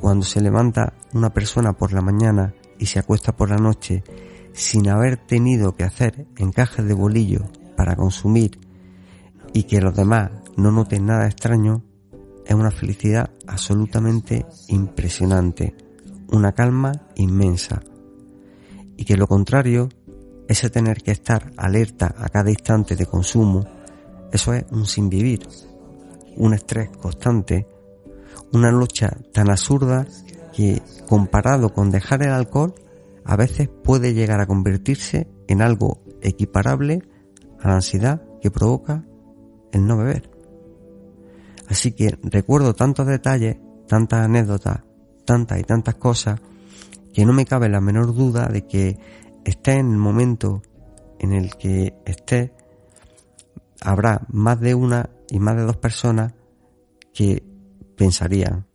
cuando 0.00 0.24
se 0.24 0.40
levanta 0.40 0.94
una 1.14 1.30
persona 1.30 1.72
por 1.72 1.92
la 1.92 2.02
mañana 2.02 2.54
y 2.78 2.86
se 2.86 2.98
acuesta 2.98 3.36
por 3.36 3.50
la 3.50 3.56
noche 3.56 4.02
sin 4.52 4.88
haber 4.88 5.16
tenido 5.16 5.74
que 5.74 5.84
hacer 5.84 6.26
encajes 6.36 6.86
de 6.86 6.94
bolillo 6.94 7.40
para 7.76 7.96
consumir 7.96 8.58
y 9.52 9.64
que 9.64 9.80
los 9.80 9.94
demás 9.94 10.30
no 10.56 10.70
noten 10.70 11.06
nada 11.06 11.26
extraño, 11.26 11.82
es 12.46 12.54
una 12.54 12.70
felicidad 12.70 13.30
absolutamente 13.46 14.46
impresionante, 14.68 15.74
una 16.28 16.52
calma 16.52 16.92
inmensa. 17.16 17.82
Y 18.96 19.04
que 19.04 19.16
lo 19.16 19.26
contrario, 19.26 19.88
ese 20.48 20.70
tener 20.70 21.02
que 21.02 21.12
estar 21.12 21.52
alerta 21.56 22.14
a 22.16 22.28
cada 22.28 22.50
instante 22.50 22.96
de 22.96 23.06
consumo, 23.06 23.64
eso 24.32 24.52
es 24.54 24.64
un 24.70 24.86
sin 24.86 25.08
vivir, 25.08 25.46
un 26.36 26.54
estrés 26.54 26.90
constante, 26.96 27.66
una 28.52 28.70
lucha 28.70 29.16
tan 29.32 29.50
absurda 29.50 30.06
que 30.52 30.82
comparado 31.08 31.72
con 31.72 31.90
dejar 31.90 32.22
el 32.22 32.32
alcohol, 32.32 32.74
a 33.24 33.36
veces 33.36 33.68
puede 33.68 34.14
llegar 34.14 34.40
a 34.40 34.46
convertirse 34.46 35.28
en 35.48 35.62
algo 35.62 36.02
equiparable 36.20 37.02
a 37.60 37.68
la 37.68 37.74
ansiedad 37.76 38.22
que 38.40 38.50
provoca 38.50 39.04
el 39.72 39.86
no 39.86 39.96
beber. 39.96 40.30
Así 41.68 41.92
que 41.92 42.18
recuerdo 42.22 42.74
tantos 42.74 43.06
detalles, 43.06 43.56
tantas 43.86 44.24
anécdotas, 44.24 44.82
tantas 45.24 45.60
y 45.60 45.64
tantas 45.64 45.94
cosas, 45.94 46.40
que 47.12 47.24
no 47.24 47.32
me 47.32 47.44
cabe 47.44 47.68
la 47.68 47.80
menor 47.80 48.14
duda 48.14 48.48
de 48.48 48.66
que 48.66 48.98
esté 49.44 49.74
en 49.74 49.92
el 49.92 49.98
momento 49.98 50.62
en 51.18 51.32
el 51.32 51.56
que 51.56 51.94
esté, 52.04 52.54
habrá 53.80 54.26
más 54.28 54.60
de 54.60 54.74
una 54.74 55.10
y 55.30 55.38
más 55.38 55.56
de 55.56 55.62
dos 55.62 55.76
personas 55.76 56.34
que 57.12 57.44
pensarían, 57.96 58.66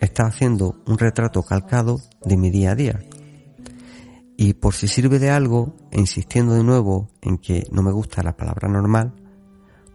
está 0.00 0.26
haciendo 0.26 0.82
un 0.86 0.98
retrato 0.98 1.42
calcado 1.42 1.98
de 2.24 2.36
mi 2.36 2.50
día 2.50 2.72
a 2.72 2.74
día. 2.74 3.00
Y 4.36 4.54
por 4.54 4.74
si 4.74 4.88
sirve 4.88 5.18
de 5.18 5.30
algo, 5.30 5.74
insistiendo 5.92 6.54
de 6.54 6.62
nuevo 6.62 7.08
en 7.22 7.38
que 7.38 7.66
no 7.70 7.82
me 7.82 7.92
gusta 7.92 8.22
la 8.22 8.36
palabra 8.36 8.68
normal, 8.68 9.14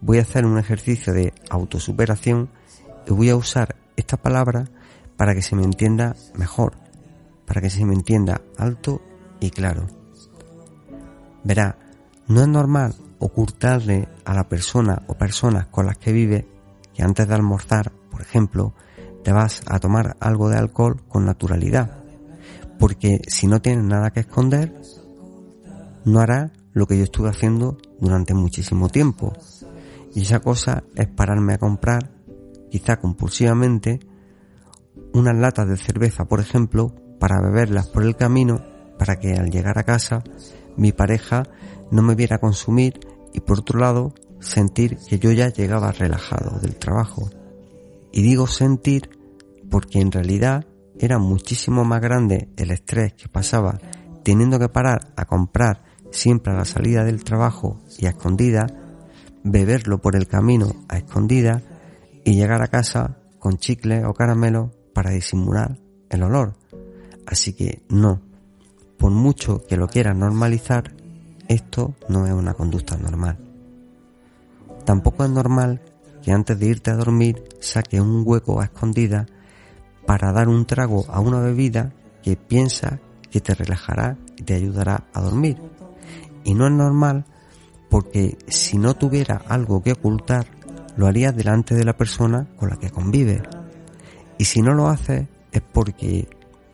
voy 0.01 0.17
a 0.17 0.23
hacer 0.23 0.45
un 0.45 0.57
ejercicio 0.57 1.13
de 1.13 1.33
autosuperación 1.49 2.49
y 3.07 3.13
voy 3.13 3.29
a 3.29 3.35
usar 3.35 3.75
esta 3.95 4.17
palabra 4.17 4.65
para 5.15 5.35
que 5.35 5.41
se 5.41 5.55
me 5.55 5.63
entienda 5.63 6.15
mejor, 6.35 6.73
para 7.45 7.61
que 7.61 7.69
se 7.69 7.85
me 7.85 7.93
entienda 7.93 8.41
alto 8.57 9.01
y 9.39 9.51
claro. 9.51 9.87
Verá, 11.43 11.77
no 12.27 12.41
es 12.41 12.47
normal 12.47 12.95
ocultarle 13.19 14.07
a 14.25 14.33
la 14.33 14.49
persona 14.49 15.03
o 15.07 15.13
personas 15.13 15.67
con 15.67 15.85
las 15.85 15.97
que 15.97 16.11
vive 16.11 16.47
que 16.93 17.03
antes 17.03 17.27
de 17.27 17.35
almorzar, 17.35 17.91
por 18.09 18.21
ejemplo, 18.21 18.73
te 19.23 19.31
vas 19.31 19.61
a 19.67 19.79
tomar 19.79 20.17
algo 20.19 20.49
de 20.49 20.57
alcohol 20.57 21.03
con 21.07 21.25
naturalidad. 21.25 22.00
Porque 22.81 23.21
si 23.27 23.45
no 23.45 23.61
tienes 23.61 23.85
nada 23.85 24.09
que 24.09 24.21
esconder, 24.21 24.73
no 26.03 26.19
hará 26.19 26.51
lo 26.73 26.87
que 26.87 26.97
yo 26.97 27.03
estuve 27.03 27.29
haciendo 27.29 27.77
durante 27.99 28.33
muchísimo 28.33 28.89
tiempo, 28.89 29.33
y 30.15 30.23
esa 30.23 30.39
cosa 30.39 30.83
es 30.95 31.05
pararme 31.05 31.53
a 31.53 31.59
comprar, 31.59 32.09
quizá 32.71 32.97
compulsivamente, 32.97 33.99
unas 35.13 35.37
latas 35.37 35.69
de 35.69 35.77
cerveza, 35.77 36.25
por 36.25 36.39
ejemplo, 36.39 36.95
para 37.19 37.39
beberlas 37.39 37.87
por 37.87 38.01
el 38.01 38.15
camino, 38.15 38.65
para 38.97 39.17
que 39.17 39.33
al 39.33 39.51
llegar 39.51 39.77
a 39.77 39.83
casa 39.83 40.23
mi 40.75 40.91
pareja 40.91 41.43
no 41.91 42.01
me 42.01 42.15
viera 42.15 42.39
consumir 42.39 42.99
y 43.31 43.41
por 43.41 43.59
otro 43.59 43.79
lado 43.79 44.15
sentir 44.39 44.97
que 45.07 45.19
yo 45.19 45.31
ya 45.31 45.49
llegaba 45.49 45.91
relajado 45.91 46.59
del 46.59 46.77
trabajo. 46.77 47.29
Y 48.11 48.23
digo 48.23 48.47
sentir 48.47 49.11
porque 49.69 50.01
en 50.01 50.11
realidad 50.11 50.65
era 51.01 51.17
muchísimo 51.17 51.83
más 51.83 51.99
grande 51.99 52.49
el 52.57 52.69
estrés 52.69 53.13
que 53.13 53.27
pasaba 53.27 53.79
teniendo 54.23 54.59
que 54.59 54.69
parar 54.69 55.11
a 55.15 55.25
comprar 55.25 55.83
siempre 56.11 56.53
a 56.53 56.57
la 56.57 56.65
salida 56.65 57.03
del 57.03 57.23
trabajo 57.23 57.81
y 57.97 58.05
a 58.05 58.09
escondida, 58.09 58.67
beberlo 59.43 59.99
por 59.99 60.15
el 60.15 60.27
camino 60.27 60.75
a 60.89 60.97
escondida 60.97 61.63
y 62.23 62.35
llegar 62.35 62.61
a 62.61 62.67
casa 62.67 63.17
con 63.39 63.57
chicle 63.57 64.05
o 64.05 64.13
caramelo 64.13 64.71
para 64.93 65.09
disimular 65.09 65.79
el 66.11 66.21
olor. 66.21 66.53
Así 67.25 67.53
que 67.53 67.81
no, 67.89 68.21
por 68.99 69.11
mucho 69.11 69.65
que 69.65 69.77
lo 69.77 69.87
quieras 69.87 70.15
normalizar, 70.15 70.93
esto 71.47 71.95
no 72.09 72.27
es 72.27 72.33
una 72.33 72.53
conducta 72.53 72.95
normal. 72.97 73.39
Tampoco 74.85 75.23
es 75.23 75.31
normal 75.31 75.81
que 76.21 76.31
antes 76.31 76.59
de 76.59 76.67
irte 76.67 76.91
a 76.91 76.95
dormir 76.95 77.43
saques 77.59 77.99
un 77.99 78.21
hueco 78.23 78.61
a 78.61 78.65
escondida 78.65 79.25
para 80.05 80.31
dar 80.31 80.49
un 80.49 80.65
trago 80.65 81.05
a 81.09 81.19
una 81.19 81.39
bebida 81.39 81.93
que 82.23 82.35
piensa 82.35 82.99
que 83.29 83.41
te 83.41 83.55
relajará 83.55 84.17
y 84.37 84.43
te 84.43 84.55
ayudará 84.55 85.07
a 85.13 85.21
dormir. 85.21 85.57
Y 86.43 86.53
no 86.53 86.67
es 86.67 86.73
normal 86.73 87.25
porque 87.89 88.37
si 88.47 88.77
no 88.77 88.93
tuviera 88.93 89.41
algo 89.47 89.81
que 89.81 89.93
ocultar, 89.93 90.47
lo 90.95 91.07
harías 91.07 91.35
delante 91.35 91.75
de 91.75 91.83
la 91.83 91.97
persona 91.97 92.47
con 92.57 92.69
la 92.69 92.77
que 92.77 92.89
convive. 92.89 93.41
Y 94.37 94.45
si 94.45 94.61
no 94.61 94.73
lo 94.73 94.87
haces 94.87 95.27
es 95.51 95.61
porque 95.61 96.27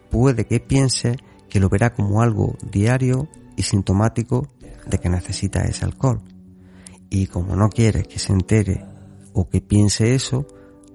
puede 0.10 0.46
que 0.46 0.60
piense 0.60 1.18
que 1.50 1.60
lo 1.60 1.70
verá 1.70 1.94
como 1.94 2.22
algo 2.22 2.56
diario 2.62 3.28
y 3.56 3.64
sintomático 3.64 4.48
de 4.86 5.00
que 5.00 5.10
necesita 5.10 5.62
ese 5.62 5.86
alcohol. 5.86 6.22
Y 7.10 7.28
como 7.28 7.56
no 7.56 7.70
quieres 7.70 8.08
que 8.08 8.20
se 8.20 8.34
entere 8.34 8.86
o 9.34 9.50
que 9.50 9.62
piense 9.62 10.14
eso, 10.14 10.46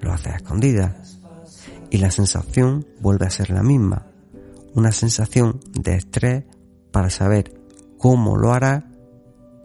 lo 0.01 0.13
haces 0.13 0.35
a 0.35 0.37
escondidas. 0.37 1.12
Y 1.93 1.99
la 1.99 2.11
sensación 2.11 2.87
vuelve 3.03 3.27
a 3.27 3.31
ser 3.31 3.51
la 3.51 3.63
misma. 3.63 4.07
Una 4.75 4.93
sensación 4.93 5.61
de 5.79 5.97
estrés 5.97 6.45
para 6.91 7.11
saber 7.11 7.53
cómo 7.99 8.39
lo 8.39 8.55
hará 8.55 8.91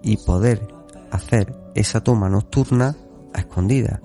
y 0.03 0.17
poder 0.17 0.67
hacer 1.09 1.55
esa 1.73 2.03
toma 2.03 2.27
nocturna 2.27 2.97
a 3.33 3.39
escondidas. 3.39 4.01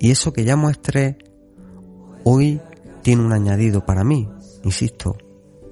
Y 0.00 0.10
eso 0.10 0.32
que 0.32 0.42
llamo 0.42 0.70
estrés 0.70 1.14
hoy 2.24 2.60
tiene 3.02 3.24
un 3.24 3.32
añadido 3.32 3.86
para 3.86 4.02
mí, 4.02 4.28
insisto, 4.64 5.16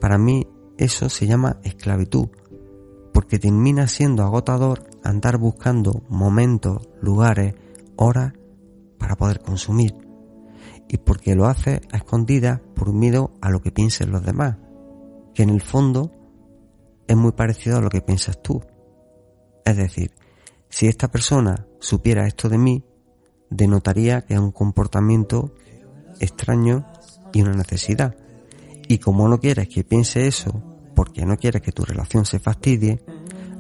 para 0.01 0.19
mí 0.19 0.47
eso 0.79 1.09
se 1.09 1.27
llama 1.27 1.59
esclavitud, 1.65 2.29
porque 3.13 3.41
termina 3.41 3.89
siendo 3.89 4.23
agotador 4.23 4.85
andar 5.03 5.39
buscando 5.39 6.05
momentos, 6.09 6.89
lugares, 7.01 7.57
horas 7.97 8.33
para 8.97 9.17
poder 9.17 9.41
consumir, 9.41 10.02
y 10.89 10.99
porque 10.99 11.35
lo 11.35 11.47
hace 11.47 11.81
a 11.93 11.97
escondidas 11.97 12.61
por 12.75 12.93
miedo 12.93 13.33
a 13.41 13.51
lo 13.51 13.61
que 13.63 13.73
piensen 13.73 14.13
los 14.13 14.25
demás, 14.25 14.57
que 15.35 15.43
en 15.43 15.51
el 15.51 15.63
fondo 15.63 16.11
es 17.09 17.17
muy 17.17 17.33
parecido 17.33 17.79
a 17.79 17.81
lo 17.81 17.89
que 17.89 18.01
piensas 18.01 18.41
tú. 18.43 18.63
Es 19.65 19.77
decir, 19.77 20.13
si 20.69 20.87
esta 20.87 21.09
persona 21.09 21.67
supiera 21.81 22.27
esto 22.27 22.49
de 22.49 22.59
mí, 22.59 22.85
denotaría 23.51 24.23
que 24.23 24.35
es 24.35 24.41
un 24.41 24.53
comportamiento 24.53 25.55
extraño 26.21 26.87
y 27.33 27.43
una 27.43 27.55
necesidad. 27.55 28.17
Y 28.89 28.99
como 28.99 29.29
no 29.29 29.39
quieres 29.39 29.69
que 29.69 29.85
piense 29.85 30.27
eso, 30.27 30.63
porque 30.95 31.25
no 31.25 31.37
quieres 31.37 31.63
que 31.63 31.73
tu 31.73 31.85
relación 31.85 32.25
se 32.25 32.39
fastidie, 32.39 33.01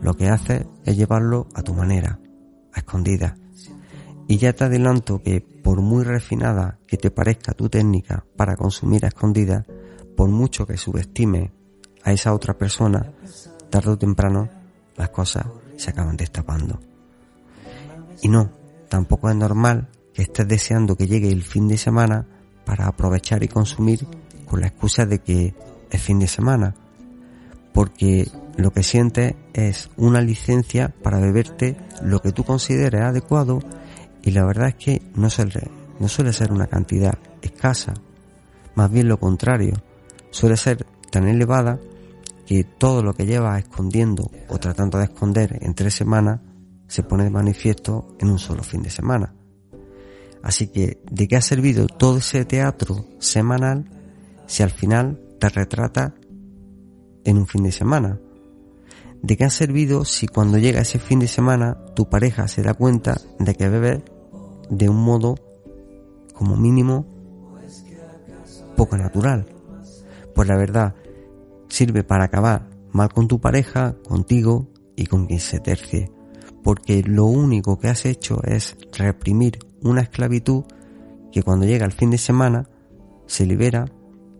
lo 0.00 0.14
que 0.14 0.28
haces 0.28 0.66
es 0.84 0.96
llevarlo 0.96 1.48
a 1.54 1.62
tu 1.62 1.74
manera, 1.74 2.18
a 2.72 2.78
escondida. 2.78 3.36
Y 4.32 4.38
ya 4.38 4.54
te 4.54 4.64
adelanto 4.64 5.22
que 5.22 5.42
por 5.42 5.82
muy 5.82 6.04
refinada 6.04 6.78
que 6.86 6.96
te 6.96 7.10
parezca 7.10 7.52
tu 7.52 7.68
técnica 7.68 8.24
para 8.34 8.56
consumir 8.56 9.04
a 9.04 9.08
escondida, 9.08 9.66
por 10.16 10.30
mucho 10.30 10.66
que 10.66 10.78
subestime 10.78 11.52
a 12.02 12.12
esa 12.12 12.32
otra 12.32 12.56
persona, 12.56 13.12
tarde 13.68 13.90
o 13.90 13.98
temprano 13.98 14.48
las 14.96 15.10
cosas 15.10 15.44
se 15.76 15.90
acaban 15.90 16.16
destapando. 16.16 16.80
Y 18.22 18.28
no, 18.28 18.50
tampoco 18.88 19.28
es 19.28 19.36
normal 19.36 19.90
que 20.14 20.22
estés 20.22 20.48
deseando 20.48 20.96
que 20.96 21.06
llegue 21.06 21.30
el 21.30 21.42
fin 21.42 21.68
de 21.68 21.76
semana 21.76 22.26
para 22.64 22.86
aprovechar 22.86 23.42
y 23.42 23.48
consumir 23.48 24.06
con 24.46 24.62
la 24.62 24.68
excusa 24.68 25.04
de 25.04 25.18
que 25.18 25.54
es 25.90 26.00
fin 26.00 26.18
de 26.18 26.26
semana, 26.26 26.74
porque 27.74 28.30
lo 28.56 28.72
que 28.72 28.82
sientes 28.82 29.34
es 29.52 29.90
una 29.98 30.22
licencia 30.22 30.88
para 31.02 31.20
beberte 31.20 31.76
lo 32.02 32.22
que 32.22 32.32
tú 32.32 32.44
consideres 32.44 33.02
adecuado 33.02 33.60
y 34.22 34.30
la 34.30 34.44
verdad 34.44 34.68
es 34.68 34.74
que 34.76 35.02
no 35.14 35.28
suele, 35.30 35.70
no 35.98 36.08
suele 36.08 36.32
ser 36.32 36.52
una 36.52 36.66
cantidad 36.66 37.18
escasa, 37.42 37.94
más 38.74 38.90
bien 38.90 39.08
lo 39.08 39.18
contrario, 39.18 39.74
suele 40.30 40.56
ser 40.56 40.86
tan 41.10 41.28
elevada 41.28 41.78
que 42.46 42.64
todo 42.64 43.02
lo 43.02 43.14
que 43.14 43.26
llevas 43.26 43.60
escondiendo 43.60 44.30
o 44.48 44.58
tratando 44.58 44.98
de 44.98 45.04
esconder 45.04 45.58
en 45.60 45.74
tres 45.74 45.94
semanas 45.94 46.40
se 46.86 47.02
pone 47.02 47.24
de 47.24 47.30
manifiesto 47.30 48.16
en 48.18 48.30
un 48.30 48.38
solo 48.38 48.62
fin 48.62 48.82
de 48.82 48.90
semana. 48.90 49.34
Así 50.42 50.66
que, 50.66 51.00
¿de 51.10 51.28
qué 51.28 51.36
ha 51.36 51.40
servido 51.40 51.86
todo 51.86 52.18
ese 52.18 52.44
teatro 52.44 53.06
semanal 53.18 53.88
si 54.46 54.62
al 54.62 54.70
final 54.70 55.20
te 55.38 55.48
retrata 55.48 56.14
en 57.24 57.38
un 57.38 57.46
fin 57.46 57.62
de 57.62 57.72
semana? 57.72 58.18
¿De 59.22 59.36
qué 59.36 59.44
ha 59.44 59.50
servido 59.50 60.04
si 60.04 60.26
cuando 60.26 60.58
llega 60.58 60.80
ese 60.80 60.98
fin 60.98 61.20
de 61.20 61.28
semana 61.28 61.78
tu 61.94 62.10
pareja 62.10 62.48
se 62.48 62.62
da 62.62 62.74
cuenta 62.74 63.20
de 63.38 63.54
que 63.54 63.68
bebes 63.68 64.02
de 64.70 64.88
un 64.88 64.96
modo 64.96 65.36
como 66.34 66.56
mínimo 66.56 67.06
poco 68.76 68.96
natural? 68.96 69.46
Pues 70.34 70.48
la 70.48 70.56
verdad, 70.56 70.94
sirve 71.68 72.04
para 72.04 72.24
acabar 72.24 72.68
mal 72.92 73.12
con 73.12 73.28
tu 73.28 73.40
pareja, 73.40 73.96
contigo 74.06 74.68
y 74.96 75.06
con 75.06 75.26
quien 75.26 75.40
se 75.40 75.60
tercie, 75.60 76.10
porque 76.62 77.02
lo 77.02 77.24
único 77.24 77.78
que 77.78 77.88
has 77.88 78.04
hecho 78.06 78.42
es 78.44 78.76
reprimir 78.96 79.58
una 79.82 80.02
esclavitud 80.02 80.64
que 81.30 81.42
cuando 81.42 81.66
llega 81.66 81.86
el 81.86 81.92
fin 81.92 82.10
de 82.10 82.18
semana 82.18 82.68
se 83.26 83.46
libera 83.46 83.86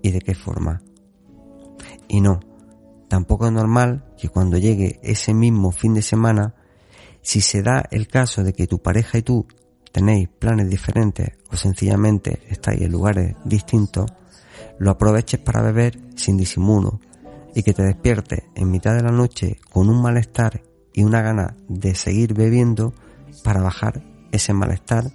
y 0.03 0.11
de 0.11 0.21
qué 0.21 0.35
forma. 0.35 0.83
Y 2.09 2.21
no, 2.21 2.41
tampoco 3.09 3.47
es 3.47 3.53
normal 3.53 4.05
que 4.19 4.29
cuando 4.29 4.59
llegue 4.59 5.01
ese 5.03 5.33
mismo 5.33 5.73
fin 5.73 5.95
de 5.95 6.03
semana, 6.03 6.55
si 7.23 7.41
se 7.41 7.63
da 7.63 7.85
el 7.91 8.09
caso 8.09 8.45
de 8.45 8.53
que 8.53 8.67
tu 8.67 8.81
pareja 8.83 9.19
y 9.19 9.23
tú 9.23 9.47
tenéis 9.93 10.29
planes 10.29 10.69
diferentes 10.69 11.39
o 11.51 11.57
sencillamente 11.57 12.41
estáis 12.49 12.81
en 12.81 12.93
lugares 12.93 13.37
distintos, 13.45 14.07
lo 14.79 14.91
aproveches 14.91 15.41
para 15.41 15.63
beber 15.63 16.01
sin 16.17 16.37
disimulo 16.37 17.01
y 17.55 17.63
que 17.63 17.75
te 17.75 17.83
despiertes 17.83 18.45
en 18.55 18.71
mitad 18.71 18.95
de 18.95 19.03
la 19.03 19.13
noche 19.13 19.59
con 19.71 19.89
un 19.89 20.03
malestar 20.03 20.63
y 20.95 21.05
una 21.05 21.23
gana 21.23 21.57
de 21.69 21.95
seguir 21.95 22.35
bebiendo 22.35 22.95
para 23.45 23.63
bajar 23.63 24.03
ese 24.33 24.53
malestar 24.53 25.13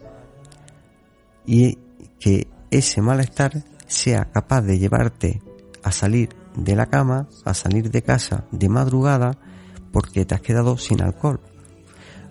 y 1.45 1.77
que 2.19 2.47
ese 2.71 3.01
malestar 3.01 3.63
sea 3.87 4.25
capaz 4.31 4.61
de 4.61 4.77
llevarte 4.77 5.41
a 5.83 5.91
salir 5.91 6.29
de 6.55 6.75
la 6.75 6.87
cama, 6.87 7.27
a 7.45 7.53
salir 7.53 7.89
de 7.89 8.01
casa 8.01 8.45
de 8.51 8.69
madrugada 8.69 9.37
porque 9.91 10.25
te 10.25 10.35
has 10.35 10.41
quedado 10.41 10.77
sin 10.77 11.01
alcohol. 11.01 11.39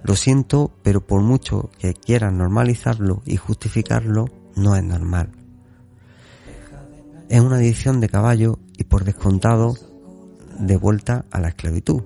Lo 0.07 0.15
siento, 0.15 0.71
pero 0.85 1.05
por 1.05 1.21
mucho 1.21 1.69
que 1.81 1.93
quieras 1.93 2.33
normalizarlo 2.33 3.23
y 3.25 3.37
justificarlo, 3.37 4.27
no 4.55 4.77
es 4.77 4.85
normal. 4.85 5.33
Es 7.29 7.41
una 7.41 7.57
adicción 7.57 8.01
de 8.01 8.09
caballo 8.09 8.61
y 8.79 8.85
por 8.85 9.03
descontado 9.03 9.75
de 10.61 10.77
vuelta 10.77 11.25
a 11.33 11.41
la 11.41 11.49
esclavitud. 11.49 12.03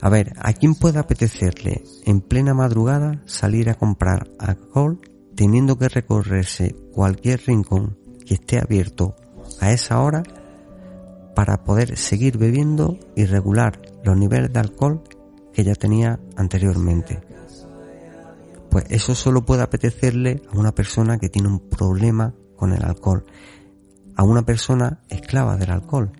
A 0.00 0.08
ver, 0.08 0.34
¿a 0.38 0.52
quién 0.52 0.76
puede 0.76 1.00
apetecerle 1.00 1.82
en 2.04 2.20
plena 2.20 2.54
madrugada 2.54 3.20
salir 3.26 3.70
a 3.70 3.74
comprar 3.74 4.28
alcohol 4.38 5.00
teniendo 5.34 5.76
que 5.76 5.88
recorrerse 5.88 6.76
cualquier 6.92 7.40
rincón 7.44 7.98
que 8.24 8.34
esté 8.34 8.60
abierto 8.60 9.16
a 9.60 9.72
esa 9.72 10.00
hora 10.00 10.22
para 11.34 11.64
poder 11.64 11.96
seguir 11.96 12.38
bebiendo 12.38 13.00
y 13.16 13.24
regular 13.24 13.82
los 14.04 14.16
niveles 14.16 14.52
de 14.52 14.60
alcohol 14.60 15.02
que 15.54 15.64
ya 15.64 15.74
tenía 15.74 16.20
anteriormente? 16.36 17.22
Pues 18.70 18.84
eso 18.90 19.14
solo 19.14 19.46
puede 19.46 19.62
apetecerle 19.62 20.42
a 20.52 20.58
una 20.58 20.74
persona 20.74 21.18
que 21.18 21.28
tiene 21.30 21.48
un 21.48 21.60
problema 21.60 22.34
con 22.56 22.72
el 22.72 22.84
alcohol, 22.84 23.24
a 24.16 24.24
una 24.24 24.42
persona 24.42 25.00
esclava 25.08 25.56
del 25.56 25.70
alcohol 25.70 26.12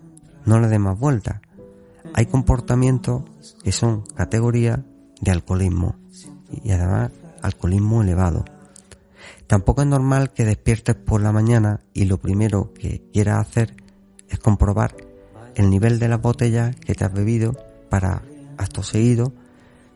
no 0.44 0.61
le 0.61 0.68
dé 0.68 0.79
más 0.79 0.99
vuelta. 0.99 1.40
Hay 2.12 2.27
comportamientos 2.27 3.23
que 3.62 3.73
son 3.73 4.03
categoría 4.03 4.85
de 5.20 5.31
alcoholismo 5.31 5.97
y 6.62 6.70
además 6.73 7.11
alcoholismo 7.42 8.03
elevado. 8.03 8.44
Tampoco 9.47 9.83
es 9.83 9.88
normal 9.88 10.33
que 10.33 10.44
despiertes 10.44 10.97
por 10.97 11.20
la 11.20 11.33
mañana 11.33 11.81
y 11.92 12.05
lo 12.05 12.18
primero 12.18 12.73
que 12.75 13.03
quieras 13.12 13.47
hacer 13.47 13.75
es 14.29 14.38
comprobar 14.38 14.97
el 15.55 15.70
nivel 15.70 15.99
de 15.99 16.09
la 16.09 16.16
botella 16.16 16.73
que 16.73 16.94
te 16.94 17.05
has 17.05 17.12
bebido 17.12 17.57
para, 17.88 18.23
acto 18.59 18.83
seguido, 18.83 19.33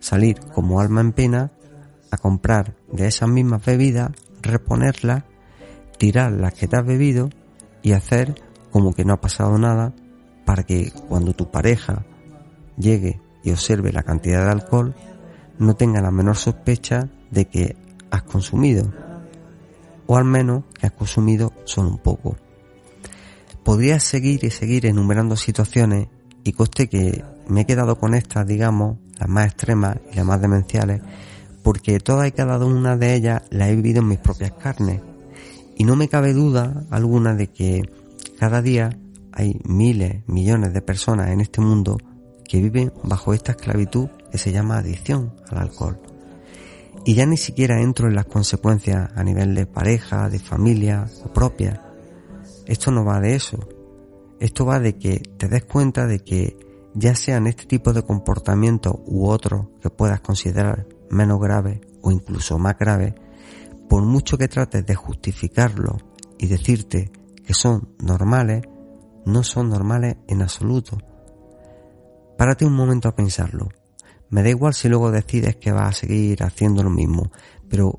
salir 0.00 0.40
como 0.54 0.80
alma 0.80 1.00
en 1.00 1.12
pena 1.12 1.52
a 2.10 2.16
comprar 2.16 2.74
de 2.90 3.06
esas 3.06 3.28
mismas 3.28 3.64
bebidas, 3.64 4.10
reponerlas, 4.42 5.24
tirar 5.98 6.32
las 6.32 6.54
que 6.54 6.68
te 6.68 6.76
has 6.76 6.86
bebido 6.86 7.30
y 7.82 7.92
hacer 7.92 8.34
como 8.70 8.94
que 8.94 9.04
no 9.04 9.14
ha 9.14 9.20
pasado 9.20 9.58
nada 9.58 9.94
para 10.44 10.62
que 10.62 10.92
cuando 11.08 11.34
tu 11.34 11.50
pareja 11.50 12.04
llegue 12.76 13.20
y 13.42 13.50
observe 13.50 13.92
la 13.92 14.02
cantidad 14.02 14.44
de 14.44 14.52
alcohol 14.52 14.94
no 15.58 15.74
tenga 15.74 16.00
la 16.00 16.10
menor 16.10 16.36
sospecha 16.36 17.08
de 17.30 17.46
que 17.46 17.76
has 18.10 18.22
consumido 18.22 18.92
o 20.06 20.16
al 20.16 20.24
menos 20.24 20.64
que 20.78 20.86
has 20.86 20.92
consumido 20.92 21.52
solo 21.64 21.90
un 21.90 21.98
poco. 21.98 22.36
Podrías 23.62 24.02
seguir 24.02 24.42
y 24.44 24.50
seguir 24.50 24.86
enumerando 24.86 25.36
situaciones 25.36 26.08
y 26.44 26.52
coste 26.52 26.88
que 26.88 27.22
me 27.48 27.62
he 27.62 27.66
quedado 27.66 27.98
con 27.98 28.14
estas, 28.14 28.46
digamos, 28.46 28.98
las 29.18 29.28
más 29.28 29.46
extremas 29.46 29.98
y 30.12 30.16
las 30.16 30.24
más 30.24 30.40
demenciales, 30.40 31.02
porque 31.62 31.98
todas 32.00 32.28
y 32.28 32.32
cada 32.32 32.64
una 32.64 32.96
de 32.96 33.14
ellas 33.14 33.42
las 33.50 33.68
he 33.68 33.76
vivido 33.76 34.00
en 34.00 34.08
mis 34.08 34.18
propias 34.18 34.52
carnes. 34.52 35.00
Y 35.76 35.84
no 35.84 35.96
me 35.96 36.08
cabe 36.08 36.32
duda 36.32 36.84
alguna 36.90 37.34
de 37.34 37.48
que 37.48 37.82
cada 38.38 38.62
día 38.62 38.98
hay 39.32 39.60
miles, 39.64 40.22
millones 40.26 40.72
de 40.72 40.82
personas 40.82 41.30
en 41.30 41.40
este 41.40 41.60
mundo 41.60 41.98
que 42.44 42.60
viven 42.60 42.92
bajo 43.04 43.34
esta 43.34 43.52
esclavitud 43.52 44.08
que 44.32 44.38
se 44.38 44.52
llama 44.52 44.78
adicción 44.78 45.34
al 45.48 45.58
alcohol. 45.58 46.00
Y 47.04 47.14
ya 47.14 47.26
ni 47.26 47.36
siquiera 47.36 47.80
entro 47.80 48.08
en 48.08 48.14
las 48.14 48.26
consecuencias 48.26 49.10
a 49.14 49.22
nivel 49.22 49.54
de 49.54 49.66
pareja, 49.66 50.28
de 50.28 50.38
familia 50.38 51.06
o 51.24 51.32
propia. 51.32 51.82
Esto 52.66 52.90
no 52.90 53.04
va 53.04 53.20
de 53.20 53.34
eso. 53.34 53.68
Esto 54.40 54.66
va 54.66 54.80
de 54.80 54.96
que 54.96 55.20
te 55.36 55.48
des 55.48 55.64
cuenta 55.64 56.06
de 56.06 56.20
que 56.20 56.56
ya 56.94 57.14
sean 57.14 57.46
este 57.46 57.66
tipo 57.66 57.92
de 57.92 58.02
comportamiento 58.02 59.02
u 59.06 59.28
otro 59.28 59.72
que 59.80 59.90
puedas 59.90 60.20
considerar 60.20 60.86
menos 61.10 61.40
grave 61.40 61.80
o 62.02 62.10
incluso 62.10 62.58
más 62.58 62.78
grave, 62.78 63.14
por 63.88 64.02
mucho 64.02 64.36
que 64.38 64.48
trates 64.48 64.84
de 64.84 64.94
justificarlo 64.94 65.96
y 66.38 66.46
decirte 66.46 67.10
que 67.44 67.54
son 67.54 67.94
normales, 67.98 68.62
no 69.24 69.42
son 69.42 69.70
normales 69.70 70.16
en 70.26 70.42
absoluto. 70.42 70.98
Párate 72.36 72.64
un 72.64 72.74
momento 72.74 73.08
a 73.08 73.14
pensarlo. 73.14 73.68
Me 74.30 74.42
da 74.42 74.50
igual 74.50 74.74
si 74.74 74.88
luego 74.88 75.10
decides 75.10 75.56
que 75.56 75.72
vas 75.72 75.88
a 75.88 76.00
seguir 76.00 76.42
haciendo 76.42 76.82
lo 76.82 76.90
mismo, 76.90 77.32
pero 77.68 77.98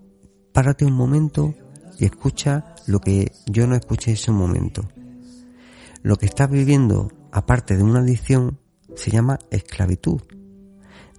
párate 0.54 0.86
un 0.86 0.93
momento 0.93 1.56
y 1.97 2.06
escucha 2.06 2.75
lo 2.88 2.99
que 2.99 3.32
yo 3.47 3.67
no 3.67 3.75
escuché 3.75 4.12
en 4.12 4.15
ese 4.15 4.32
momento. 4.32 4.88
Lo 6.02 6.15
que 6.15 6.28
estás 6.28 6.49
viviendo, 6.49 7.12
aparte 7.32 7.75
de 7.75 7.84
una 7.84 7.99
adicción, 7.99 8.60
se 9.00 9.12
llama 9.12 9.40
esclavitud. 9.50 10.22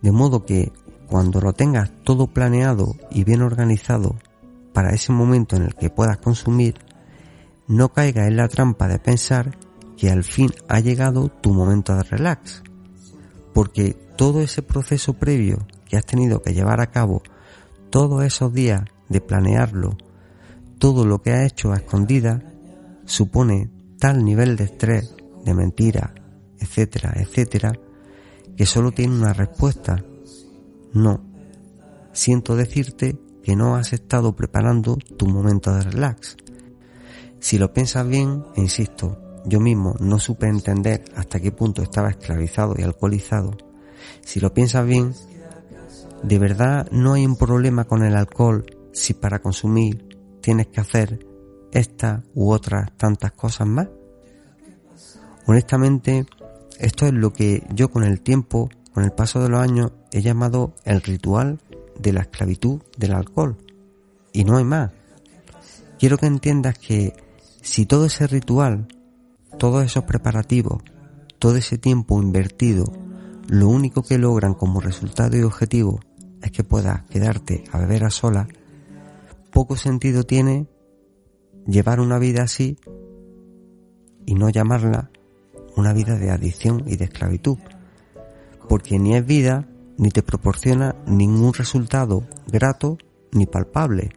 De 0.02 0.12
modo 0.12 0.44
que 0.44 0.70
cuando 1.08 1.40
lo 1.40 1.54
tengas 1.54 1.90
todo 2.04 2.26
planeado 2.26 2.94
y 3.10 3.24
bien 3.24 3.42
organizado 3.42 4.16
para 4.74 4.90
ese 4.90 5.12
momento 5.12 5.56
en 5.56 5.62
el 5.62 5.74
que 5.74 5.90
puedas 5.90 6.18
consumir, 6.18 6.74
no 7.66 7.92
caigas 7.92 8.28
en 8.28 8.36
la 8.36 8.48
trampa 8.48 8.86
de 8.86 8.98
pensar 8.98 9.56
que 9.96 10.10
al 10.10 10.24
fin 10.24 10.50
ha 10.68 10.80
llegado 10.80 11.28
tu 11.28 11.54
momento 11.54 11.94
de 11.94 12.02
relax. 12.02 12.62
Porque 13.54 13.96
todo 14.16 14.40
ese 14.40 14.62
proceso 14.62 15.14
previo 15.14 15.66
que 15.88 15.96
has 15.96 16.04
tenido 16.04 16.42
que 16.42 16.52
llevar 16.52 16.80
a 16.80 16.90
cabo, 16.90 17.22
todos 17.88 18.22
esos 18.24 18.52
días 18.52 18.82
de 19.08 19.20
planearlo, 19.20 19.96
todo 20.78 21.04
lo 21.04 21.22
que 21.22 21.32
has 21.32 21.46
hecho 21.46 21.72
a 21.72 21.76
escondida, 21.76 22.42
supone 23.06 23.70
tal 23.98 24.24
nivel 24.24 24.56
de 24.56 24.64
estrés, 24.64 25.14
de 25.44 25.54
mentira, 25.54 26.14
etcétera, 26.60 27.12
etcétera, 27.16 27.72
que 28.56 28.66
solo 28.66 28.92
tiene 28.92 29.14
una 29.14 29.32
respuesta. 29.32 30.04
No. 30.92 31.24
Siento 32.12 32.56
decirte 32.56 33.18
que 33.42 33.56
no 33.56 33.76
has 33.76 33.92
estado 33.92 34.36
preparando 34.36 34.96
tu 35.16 35.26
momento 35.26 35.74
de 35.74 35.82
relax. 35.82 36.36
Si 37.38 37.58
lo 37.58 37.72
piensas 37.72 38.06
bien, 38.06 38.44
e 38.54 38.60
insisto, 38.60 39.18
yo 39.46 39.60
mismo 39.60 39.94
no 40.00 40.18
supe 40.18 40.46
entender 40.46 41.04
hasta 41.16 41.40
qué 41.40 41.52
punto 41.52 41.82
estaba 41.82 42.10
esclavizado 42.10 42.74
y 42.76 42.82
alcoholizado. 42.82 43.56
Si 44.20 44.40
lo 44.40 44.52
piensas 44.52 44.86
bien, 44.86 45.14
de 46.22 46.38
verdad 46.38 46.86
no 46.90 47.14
hay 47.14 47.24
un 47.24 47.36
problema 47.36 47.84
con 47.84 48.02
el 48.02 48.14
alcohol 48.14 48.66
si 48.92 49.14
para 49.14 49.40
consumir 49.40 50.06
tienes 50.42 50.66
que 50.66 50.80
hacer 50.80 51.26
esta 51.72 52.22
u 52.34 52.50
otras 52.50 52.96
tantas 52.96 53.32
cosas 53.32 53.66
más. 53.66 53.88
Honestamente, 55.46 56.26
esto 56.80 57.06
es 57.06 57.12
lo 57.12 57.32
que 57.32 57.66
yo 57.74 57.90
con 57.90 58.04
el 58.04 58.22
tiempo, 58.22 58.70
con 58.94 59.04
el 59.04 59.12
paso 59.12 59.42
de 59.42 59.50
los 59.50 59.60
años, 59.60 59.92
he 60.12 60.22
llamado 60.22 60.74
el 60.84 61.02
ritual 61.02 61.60
de 61.98 62.14
la 62.14 62.22
esclavitud 62.22 62.80
del 62.96 63.12
alcohol. 63.12 63.58
Y 64.32 64.44
no 64.44 64.56
hay 64.56 64.64
más. 64.64 64.90
Quiero 65.98 66.16
que 66.16 66.26
entiendas 66.26 66.78
que 66.78 67.12
si 67.60 67.84
todo 67.84 68.06
ese 68.06 68.26
ritual, 68.26 68.88
todos 69.58 69.84
esos 69.84 70.04
preparativos, 70.04 70.82
todo 71.38 71.56
ese 71.56 71.76
tiempo 71.76 72.22
invertido, 72.22 72.84
lo 73.46 73.68
único 73.68 74.02
que 74.02 74.16
logran 74.16 74.54
como 74.54 74.80
resultado 74.80 75.36
y 75.36 75.42
objetivo 75.42 76.00
es 76.40 76.50
que 76.50 76.64
puedas 76.64 77.02
quedarte 77.10 77.64
a 77.72 77.78
beber 77.78 78.04
a 78.04 78.10
sola, 78.10 78.48
poco 79.52 79.76
sentido 79.76 80.24
tiene 80.24 80.66
llevar 81.66 82.00
una 82.00 82.18
vida 82.18 82.44
así 82.44 82.78
y 84.24 84.34
no 84.34 84.48
llamarla 84.48 85.10
una 85.76 85.92
vida 85.92 86.16
de 86.16 86.30
adicción 86.30 86.84
y 86.86 86.96
de 86.96 87.04
esclavitud, 87.04 87.58
porque 88.68 88.98
ni 88.98 89.16
es 89.16 89.24
vida 89.24 89.66
ni 89.98 90.10
te 90.10 90.22
proporciona 90.22 90.96
ningún 91.06 91.52
resultado 91.52 92.26
grato 92.46 92.98
ni 93.32 93.46
palpable. 93.46 94.10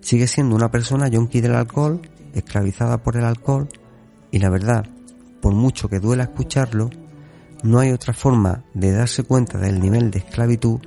Sigue 0.00 0.26
siendo 0.26 0.54
una 0.54 0.70
persona 0.70 1.08
yonki 1.08 1.40
del 1.40 1.54
alcohol, 1.54 2.00
esclavizada 2.34 3.02
por 3.02 3.16
el 3.16 3.24
alcohol, 3.24 3.68
y 4.30 4.38
la 4.38 4.50
verdad, 4.50 4.86
por 5.40 5.54
mucho 5.54 5.88
que 5.88 6.00
duela 6.00 6.24
escucharlo, 6.24 6.90
no 7.62 7.78
hay 7.80 7.90
otra 7.90 8.12
forma 8.12 8.64
de 8.74 8.92
darse 8.92 9.24
cuenta 9.24 9.58
del 9.58 9.80
nivel 9.80 10.10
de 10.10 10.20
esclavitud 10.20 10.80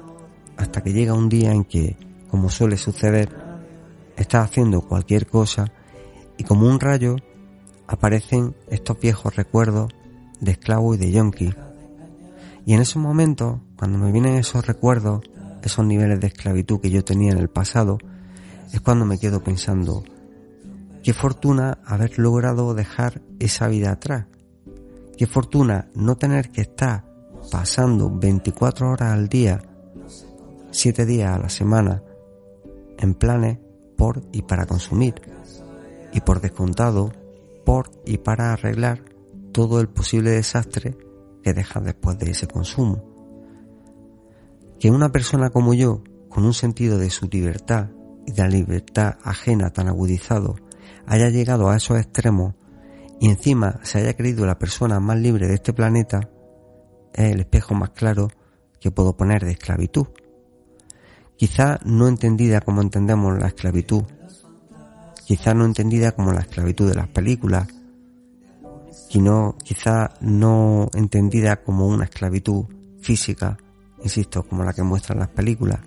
hasta 0.57 0.81
que 0.81 0.93
llega 0.93 1.13
un 1.13 1.27
día 1.27 1.51
en 1.51 1.65
que, 1.65 1.97
como 2.29 2.49
suele 2.49 2.77
suceder, 2.77 3.29
estás 4.15 4.49
haciendo 4.49 4.81
cualquier 4.81 5.27
cosa 5.27 5.71
y 6.37 6.43
como 6.43 6.67
un 6.67 6.79
rayo 6.79 7.17
aparecen 7.91 8.56
estos 8.69 8.99
viejos 9.01 9.36
recuerdos 9.36 9.93
de 10.39 10.51
esclavo 10.51 10.95
y 10.95 10.97
de 10.97 11.12
yonki. 11.12 11.54
Y 12.65 12.73
en 12.73 12.80
esos 12.80 13.01
momentos, 13.01 13.60
cuando 13.77 13.97
me 13.97 14.13
vienen 14.13 14.36
esos 14.36 14.65
recuerdos, 14.65 15.21
esos 15.62 15.86
niveles 15.86 16.21
de 16.21 16.27
esclavitud 16.27 16.80
que 16.80 16.89
yo 16.89 17.04
tenía 17.04 17.34
en 17.34 17.38
el 17.38 17.49
pasado, 17.49 17.97
es 18.71 18.80
cuando 18.80 19.04
me 19.04 19.19
quedo 19.19 19.43
pensando, 19.43 20.06
qué 21.04 21.13
fortuna 21.13 21.80
haber 21.86 22.17
logrado 22.17 22.73
dejar 22.73 23.21
esa 23.39 23.67
vida 23.67 23.91
atrás. 23.91 24.25
Qué 25.17 25.27
fortuna 25.27 25.89
no 25.93 26.15
tener 26.15 26.49
que 26.49 26.62
estar 26.62 27.06
pasando 27.51 28.10
24 28.10 28.89
horas 28.89 29.12
al 29.12 29.27
día, 29.27 29.62
7 30.71 31.06
días 31.06 31.36
a 31.36 31.39
la 31.39 31.49
semana, 31.49 32.01
en 32.97 33.15
planes 33.15 33.60
por 33.97 34.23
y 34.32 34.43
para 34.43 34.65
consumir. 34.65 35.15
Y 36.13 36.21
por 36.21 36.39
descontado, 36.39 37.12
por 37.65 37.91
y 38.06 38.17
para 38.17 38.54
arreglar 38.54 39.04
todo 39.52 39.82
el 39.82 39.89
posible 39.89 40.32
desastre 40.32 40.97
que 41.43 41.54
deja 41.54 41.80
después 41.80 42.17
de 42.17 42.32
ese 42.32 42.47
consumo. 42.47 43.04
Que 44.80 44.89
una 44.89 45.12
persona 45.12 45.50
como 45.50 45.74
yo, 45.74 46.04
con 46.30 46.45
un 46.45 46.54
sentido 46.54 46.97
de 46.97 47.10
su 47.10 47.28
libertad 47.28 47.89
y 48.26 48.32
de 48.32 48.43
la 48.43 48.50
libertad 48.50 49.17
ajena 49.24 49.71
tan 49.71 49.88
agudizado, 49.88 50.56
haya 51.06 51.30
llegado 51.30 51.69
a 51.69 51.78
esos 51.78 52.00
extremos 52.00 52.56
y 53.19 53.30
encima 53.30 53.80
se 53.84 54.00
haya 54.00 54.15
creído 54.15 54.45
la 54.45 54.58
persona 54.58 55.00
más 55.00 55.19
libre 55.19 55.47
de 55.47 55.56
este 55.56 55.74
planeta, 55.74 56.30
es 57.13 57.32
el 57.32 57.41
espejo 57.41 57.76
más 57.76 57.91
claro 57.91 58.30
que 58.80 58.91
puedo 58.91 59.15
poner 59.15 59.45
de 59.45 59.52
esclavitud. 59.52 60.08
Quizá 61.36 61.80
no 61.86 62.08
entendida 62.08 62.62
como 62.62 62.82
entendemos 62.82 63.38
la 63.38 63.47
esclavitud 63.47 64.04
quizá 65.31 65.53
no 65.53 65.63
entendida 65.63 66.11
como 66.11 66.33
la 66.33 66.41
esclavitud 66.41 66.89
de 66.89 66.95
las 66.95 67.07
películas, 67.07 67.65
quizá 69.63 70.09
no 70.19 70.89
entendida 70.93 71.63
como 71.63 71.87
una 71.87 72.03
esclavitud 72.03 72.65
física, 72.99 73.57
insisto, 74.03 74.43
como 74.43 74.65
la 74.65 74.73
que 74.73 74.83
muestran 74.83 75.19
las 75.19 75.29
películas, 75.29 75.79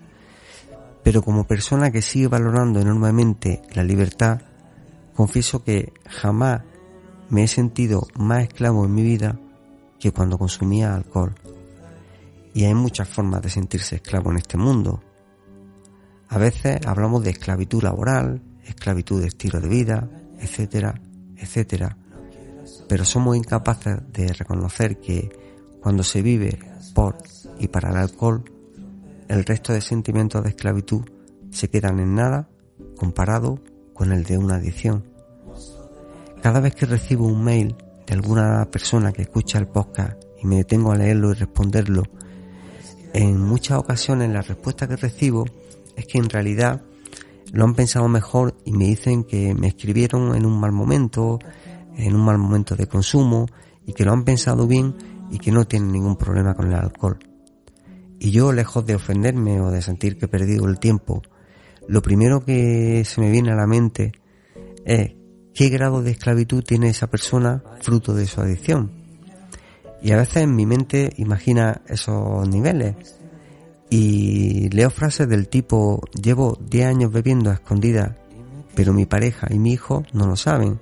pero 1.03 1.21
como 1.21 1.47
persona 1.47 1.91
que 1.91 2.01
sigue 2.01 2.27
valorando 2.27 2.81
enormemente 2.81 3.61
la 3.75 3.85
libertad, 3.85 4.41
confieso 5.15 5.63
que 5.63 5.93
jamás 6.09 6.63
me 7.29 7.45
he 7.45 7.49
sentido 7.49 8.07
más 8.15 8.45
esclavo 8.45 8.87
en 8.87 8.95
mi 8.95 9.03
vida 9.03 9.39
que 10.01 10.11
cuando 10.11 10.39
consumía 10.39 10.95
alcohol. 10.95 11.35
Y 12.55 12.65
hay 12.65 12.73
muchas 12.73 13.11
formas 13.11 13.43
de 13.43 13.51
sentirse 13.51 13.97
esclavo 13.97 14.31
en 14.31 14.39
este 14.39 14.57
mundo. 14.57 15.03
A 16.31 16.39
veces 16.39 16.79
hablamos 16.87 17.23
de 17.23 17.33
esclavitud 17.33 17.83
laboral, 17.83 18.41
esclavitud 18.67 19.21
de 19.21 19.29
estilo 19.29 19.61
de 19.61 19.69
vida, 19.69 20.09
etcétera, 20.41 21.01
etcétera. 21.37 21.97
Pero 22.89 23.05
somos 23.05 23.37
incapaces 23.37 23.99
de 24.13 24.33
reconocer 24.33 24.99
que 25.01 25.31
cuando 25.81 26.03
se 26.03 26.23
vive 26.23 26.59
por 26.95 27.17
y 27.59 27.69
para 27.69 27.91
el 27.91 27.97
alcohol, 27.97 28.45
el 29.29 29.45
resto 29.45 29.73
de 29.73 29.81
sentimientos 29.81 30.43
de 30.43 30.51
esclavitud 30.51 31.03
se 31.51 31.69
quedan 31.69 31.99
en 32.01 32.15
nada 32.15 32.49
comparado 32.97 33.61
con 33.93 34.13
el 34.13 34.25
de 34.25 34.39
una 34.39 34.57
adicción. 34.57 35.05
cada 36.43 36.61
vez 36.61 36.75
que 36.75 36.85
recibo 36.85 37.27
un 37.27 37.43
mail 37.43 37.75
de 38.07 38.15
alguna 38.15 38.69
persona 38.71 39.13
que 39.13 39.23
escucha 39.23 39.59
el 39.59 39.67
podcast 39.67 40.23
y 40.43 40.47
me 40.47 40.57
detengo 40.57 40.93
a 40.93 40.97
leerlo 40.97 41.31
y 41.31 41.35
responderlo, 41.35 42.03
en 43.15 43.41
muchas 43.41 43.79
ocasiones 43.79 44.31
la 44.31 44.43
respuesta 44.43 44.87
que 44.87 44.97
recibo 44.97 45.47
es 45.97 46.07
que 46.07 46.19
en 46.19 46.29
realidad 46.29 46.83
lo 47.55 47.65
han 47.65 47.75
pensado 47.75 48.09
mejor 48.09 48.57
y 48.65 48.73
me 48.73 48.87
dicen 48.87 49.23
que 49.23 49.55
me 49.55 49.69
escribieron 49.69 50.35
en 50.35 50.45
un 50.45 50.59
mal 50.59 50.73
momento, 50.73 51.39
en 51.97 52.17
un 52.17 52.25
mal 52.25 52.37
momento 52.37 52.75
de 52.75 52.89
consumo 52.89 53.47
y 53.87 53.93
que 53.93 54.05
lo 54.05 54.13
han 54.13 54.25
pensado 54.25 54.67
bien 54.67 54.97
y 55.31 55.39
que 55.39 55.53
no 55.53 55.65
tienen 55.65 55.93
ningún 55.93 56.17
problema 56.17 56.55
con 56.55 56.67
el 56.67 56.75
alcohol. 56.75 57.17
Y 58.19 58.33
yo, 58.33 58.53
lejos 58.53 58.85
de 58.85 58.97
ofenderme 58.97 59.61
o 59.61 59.71
de 59.71 59.83
sentir 59.83 60.19
que 60.19 60.25
he 60.25 60.29
perdido 60.29 60.67
el 60.67 60.81
tiempo, 60.81 61.23
lo 61.87 62.03
primero 62.03 62.45
que 62.45 63.05
se 63.05 63.21
me 63.21 63.31
viene 63.31 63.53
a 63.53 63.57
la 63.57 63.69
mente 63.69 64.13
es 64.85 65.13
qué 65.55 65.69
grado 65.69 66.03
de 66.03 66.11
esclavitud 66.11 66.65
tiene 66.65 66.89
esa 66.89 67.07
persona 67.07 67.63
fruto 67.83 68.15
de 68.15 68.27
su 68.27 68.41
adicción. 68.41 68.91
Y 70.03 70.11
a 70.11 70.17
veces 70.17 70.39
en 70.39 70.57
mi 70.57 70.67
mente 70.67 71.13
imagina 71.19 71.83
esos 71.87 72.49
niveles 72.49 72.97
y 73.97 74.71
leo 74.71 74.91
frases 74.91 75.29
del 75.29 75.47
tipo 75.47 76.03
llevo 76.21 76.59
10 76.69 76.85
años 76.85 77.13
bebiendo 77.13 77.51
a 77.51 77.55
escondidas, 77.55 78.11
pero 78.75 78.93
mi 78.93 79.07
pareja 79.07 79.47
y 79.51 79.61
mi 79.61 79.73
hijo 79.73 80.03
no 80.13 80.27
lo 80.27 80.35
saben. 80.35 80.81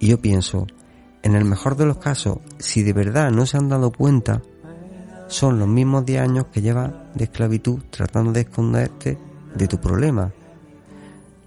Y 0.00 0.08
yo 0.08 0.20
pienso, 0.20 0.66
en 1.22 1.36
el 1.36 1.44
mejor 1.44 1.76
de 1.76 1.86
los 1.86 1.98
casos, 1.98 2.38
si 2.58 2.82
de 2.82 2.92
verdad 2.92 3.30
no 3.30 3.46
se 3.46 3.58
han 3.58 3.68
dado 3.68 3.92
cuenta, 3.92 4.42
son 5.28 5.60
los 5.60 5.68
mismos 5.68 6.04
10 6.04 6.20
años 6.20 6.46
que 6.52 6.62
llevas 6.62 6.90
de 7.14 7.26
esclavitud 7.26 7.84
tratando 7.90 8.32
de 8.32 8.40
esconderte 8.40 9.16
de 9.54 9.68
tu 9.68 9.78
problema. 9.80 10.32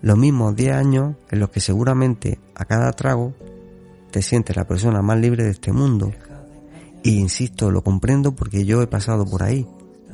Los 0.01 0.17
mismos 0.17 0.55
10 0.55 0.75
años 0.75 1.15
en 1.29 1.41
los 1.41 1.49
que 1.49 1.59
seguramente 1.59 2.39
a 2.55 2.63
cada 2.63 2.93
trago 2.93 3.33
te 4.11 4.21
sientes 4.21 4.55
la 4.55 4.65
persona 4.65 5.01
más 5.01 5.19
libre 5.19 5.43
de 5.43 5.51
este 5.51 5.73
mundo. 5.73 6.13
Y 7.03 7.19
insisto, 7.19 7.69
lo 7.69 7.83
comprendo 7.83 8.33
porque 8.33 8.63
yo 8.63 8.81
he 8.81 8.87
pasado 8.87 9.25
por 9.25 9.43
ahí 9.43 9.67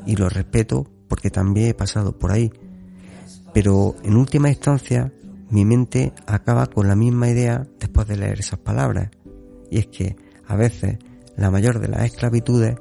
y 0.06 0.15
lo 0.15 0.30
respeto 0.30 0.86
porque 1.08 1.30
también 1.30 1.70
he 1.70 1.74
pasado 1.74 2.18
por 2.18 2.32
ahí. 2.32 2.52
Pero 3.54 3.96
en 4.04 4.18
última 4.18 4.50
instancia, 4.50 5.13
mi 5.50 5.63
mente 5.65 6.13
acaba 6.26 6.68
con 6.68 6.88
la 6.88 6.96
misma 6.96 7.30
idea 7.30 7.65
después 7.80 8.08
de 8.08 8.18
leer 8.18 8.39
esas 8.39 8.60
palabras. 8.60 9.10
Y 9.70 9.80
es 9.80 9.88
que 9.88 10.15
a 10.48 10.56
veces 10.56 10.98
la 11.38 11.52
mayor 11.52 11.80
de 11.80 11.88
las 11.88 12.04
esclavitudes 12.06 12.76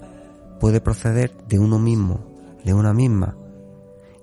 puede 0.61 0.81
proceder 0.81 1.37
de 1.49 1.59
uno 1.59 1.79
mismo, 1.79 2.27
de 2.65 2.75
una 2.75 2.93
misma. 2.93 3.37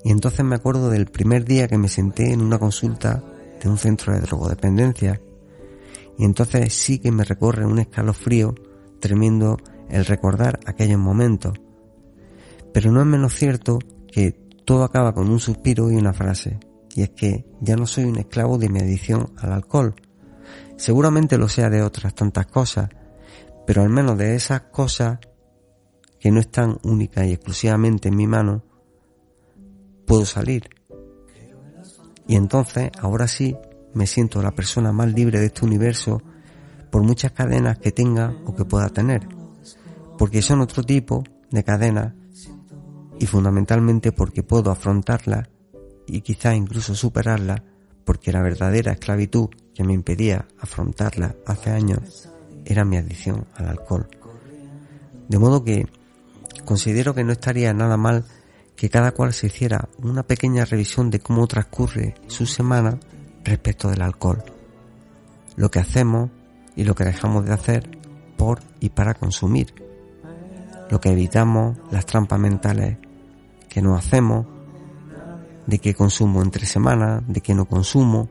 Y 0.03 0.11
entonces 0.11 0.43
me 0.43 0.55
acuerdo 0.55 0.89
del 0.89 1.05
primer 1.05 1.45
día 1.45 1.67
que 1.67 1.77
me 1.77 1.87
senté 1.87 2.31
en 2.31 2.41
una 2.41 2.57
consulta 2.57 3.23
de 3.61 3.69
un 3.69 3.77
centro 3.77 4.13
de 4.13 4.21
drogodependencia. 4.21 5.21
Y 6.17 6.25
entonces 6.25 6.73
sí 6.73 6.99
que 6.99 7.11
me 7.11 7.23
recorre 7.23 7.65
un 7.65 7.79
escalofrío 7.79 8.55
tremendo 8.99 9.57
el 9.89 10.05
recordar 10.05 10.59
aquellos 10.65 10.99
momentos. 10.99 11.53
Pero 12.73 12.91
no 12.91 13.01
es 13.01 13.07
menos 13.07 13.35
cierto 13.35 13.79
que 14.11 14.31
todo 14.65 14.83
acaba 14.83 15.13
con 15.13 15.29
un 15.29 15.39
suspiro 15.39 15.91
y 15.91 15.95
una 15.95 16.13
frase. 16.13 16.59
Y 16.95 17.03
es 17.03 17.09
que 17.11 17.45
ya 17.61 17.75
no 17.75 17.85
soy 17.85 18.05
un 18.05 18.17
esclavo 18.17 18.57
de 18.57 18.69
mi 18.69 18.79
adicción 18.79 19.33
al 19.37 19.53
alcohol. 19.53 19.95
Seguramente 20.77 21.37
lo 21.37 21.47
sea 21.47 21.69
de 21.69 21.81
otras 21.81 22.15
tantas 22.15 22.47
cosas, 22.47 22.89
pero 23.65 23.83
al 23.83 23.89
menos 23.89 24.17
de 24.17 24.35
esas 24.35 24.61
cosas 24.71 25.19
que 26.19 26.31
no 26.31 26.39
están 26.39 26.79
únicas 26.83 27.25
y 27.27 27.33
exclusivamente 27.33 28.09
en 28.09 28.15
mi 28.15 28.27
mano, 28.27 28.63
puedo 30.05 30.25
salir. 30.25 30.69
Y 32.27 32.35
entonces, 32.35 32.91
ahora 32.99 33.27
sí, 33.27 33.55
me 33.93 34.07
siento 34.07 34.41
la 34.41 34.51
persona 34.51 34.91
más 34.91 35.11
libre 35.13 35.39
de 35.39 35.47
este 35.47 35.65
universo 35.65 36.21
por 36.89 37.03
muchas 37.03 37.31
cadenas 37.31 37.77
que 37.79 37.91
tenga 37.91 38.35
o 38.45 38.55
que 38.55 38.65
pueda 38.65 38.89
tener. 38.89 39.27
Porque 40.17 40.41
son 40.41 40.61
otro 40.61 40.83
tipo 40.83 41.23
de 41.49 41.63
cadenas 41.63 42.13
y 43.21 43.27
fundamentalmente 43.27 44.11
porque 44.11 44.41
puedo 44.41 44.71
afrontarla 44.71 45.47
y 46.07 46.21
quizás 46.21 46.55
incluso 46.55 46.95
superarla 46.95 47.63
porque 48.03 48.31
la 48.31 48.41
verdadera 48.41 48.93
esclavitud 48.93 49.49
que 49.75 49.83
me 49.83 49.93
impedía 49.93 50.47
afrontarla 50.59 51.35
hace 51.45 51.69
años 51.69 52.29
era 52.65 52.83
mi 52.83 52.97
adicción 52.97 53.45
al 53.53 53.67
alcohol. 53.67 54.07
De 55.29 55.37
modo 55.37 55.63
que 55.63 55.85
considero 56.65 57.13
que 57.13 57.23
no 57.23 57.31
estaría 57.31 57.71
nada 57.75 57.95
mal 57.95 58.25
que 58.75 58.89
cada 58.89 59.11
cual 59.11 59.33
se 59.33 59.45
hiciera 59.45 59.87
una 59.99 60.23
pequeña 60.23 60.65
revisión 60.65 61.11
de 61.11 61.19
cómo 61.19 61.45
transcurre 61.45 62.15
su 62.25 62.47
semana 62.47 62.99
respecto 63.43 63.87
del 63.87 64.01
alcohol, 64.01 64.43
lo 65.57 65.69
que 65.69 65.77
hacemos 65.77 66.31
y 66.75 66.85
lo 66.85 66.95
que 66.95 67.05
dejamos 67.05 67.45
de 67.45 67.53
hacer 67.53 67.99
por 68.35 68.61
y 68.79 68.89
para 68.89 69.13
consumir, 69.13 69.75
lo 70.89 70.99
que 70.99 71.11
evitamos, 71.11 71.77
las 71.91 72.07
trampas 72.07 72.39
mentales 72.39 72.97
que 73.71 73.81
no 73.81 73.95
hacemos, 73.95 74.45
de 75.65 75.79
qué 75.79 75.93
consumo 75.93 76.41
entre 76.41 76.65
semanas, 76.65 77.23
de 77.25 77.39
qué 77.39 77.55
no 77.55 77.65
consumo, 77.65 78.27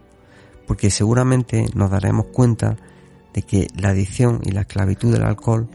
porque 0.66 0.90
seguramente 0.90 1.64
nos 1.74 1.90
daremos 1.90 2.26
cuenta 2.26 2.76
de 3.32 3.42
que 3.42 3.68
la 3.74 3.88
adicción 3.88 4.40
y 4.44 4.50
la 4.50 4.62
esclavitud 4.62 5.10
del 5.10 5.22
alcohol 5.22 5.68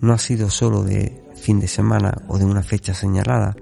no 0.00 0.12
ha 0.12 0.18
sido 0.18 0.50
solo 0.50 0.82
de 0.82 1.24
fin 1.36 1.60
de 1.60 1.68
semana 1.68 2.22
o 2.26 2.36
de 2.36 2.46
una 2.46 2.64
fecha 2.64 2.94
señalada, 2.94 3.54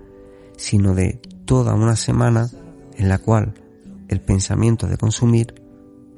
sino 0.57 0.95
de 0.95 1.21
toda 1.45 1.75
una 1.75 1.95
semana 1.95 2.49
en 2.97 3.11
la 3.11 3.19
cual 3.19 3.53
el 4.09 4.23
pensamiento 4.23 4.87
de 4.87 4.97
consumir 4.97 5.63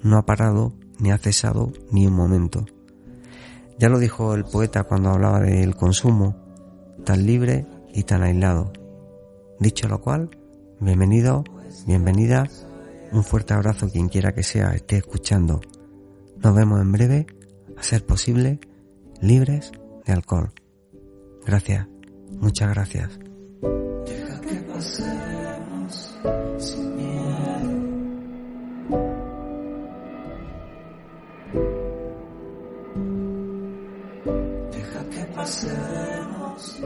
no 0.05 0.19
ha 0.19 0.25
parado 0.25 0.73
ni 1.01 1.11
ha 1.11 1.19
cesado 1.19 1.73
ni 1.91 2.07
un 2.07 2.15
momento. 2.15 2.65
Ya 3.77 3.89
lo 3.89 3.99
dijo 3.99 4.35
el 4.35 4.45
poeta 4.45 4.85
cuando 4.85 5.11
hablaba 5.11 5.41
del 5.41 5.75
consumo, 5.75 6.37
tan 7.05 7.27
libre 7.27 7.67
y 7.93 8.05
tan 8.05 8.23
aislado. 8.23 8.73
Dicho 9.65 9.89
lo 9.89 9.99
cual, 10.03 10.29
bienvenido, 10.79 11.43
bienvenida, 11.87 12.47
un 13.13 13.25
fuerte 13.25 13.55
abrazo 13.55 13.89
quien 13.91 14.11
quiera 14.11 14.35
que 14.35 14.43
sea 14.43 14.75
esté 14.75 14.99
escuchando. 14.99 15.63
Nos 16.37 16.55
vemos 16.55 16.83
en 16.83 16.93
breve, 16.93 17.27
a 17.75 17.83
ser 17.83 18.05
posible, 18.05 18.61
libres 19.23 19.73
de 20.05 20.13
alcohol. 20.13 20.51
Gracias, 21.47 21.89
muchas 22.29 22.75
gracias. 22.75 23.19
Deja 24.05 24.41
que 24.43 24.57
pasemos 24.71 26.15
sin 26.59 26.97
miedo. 26.97 27.71
Deja 34.71 35.09
que 35.09 35.25
pasemos. 35.35 36.83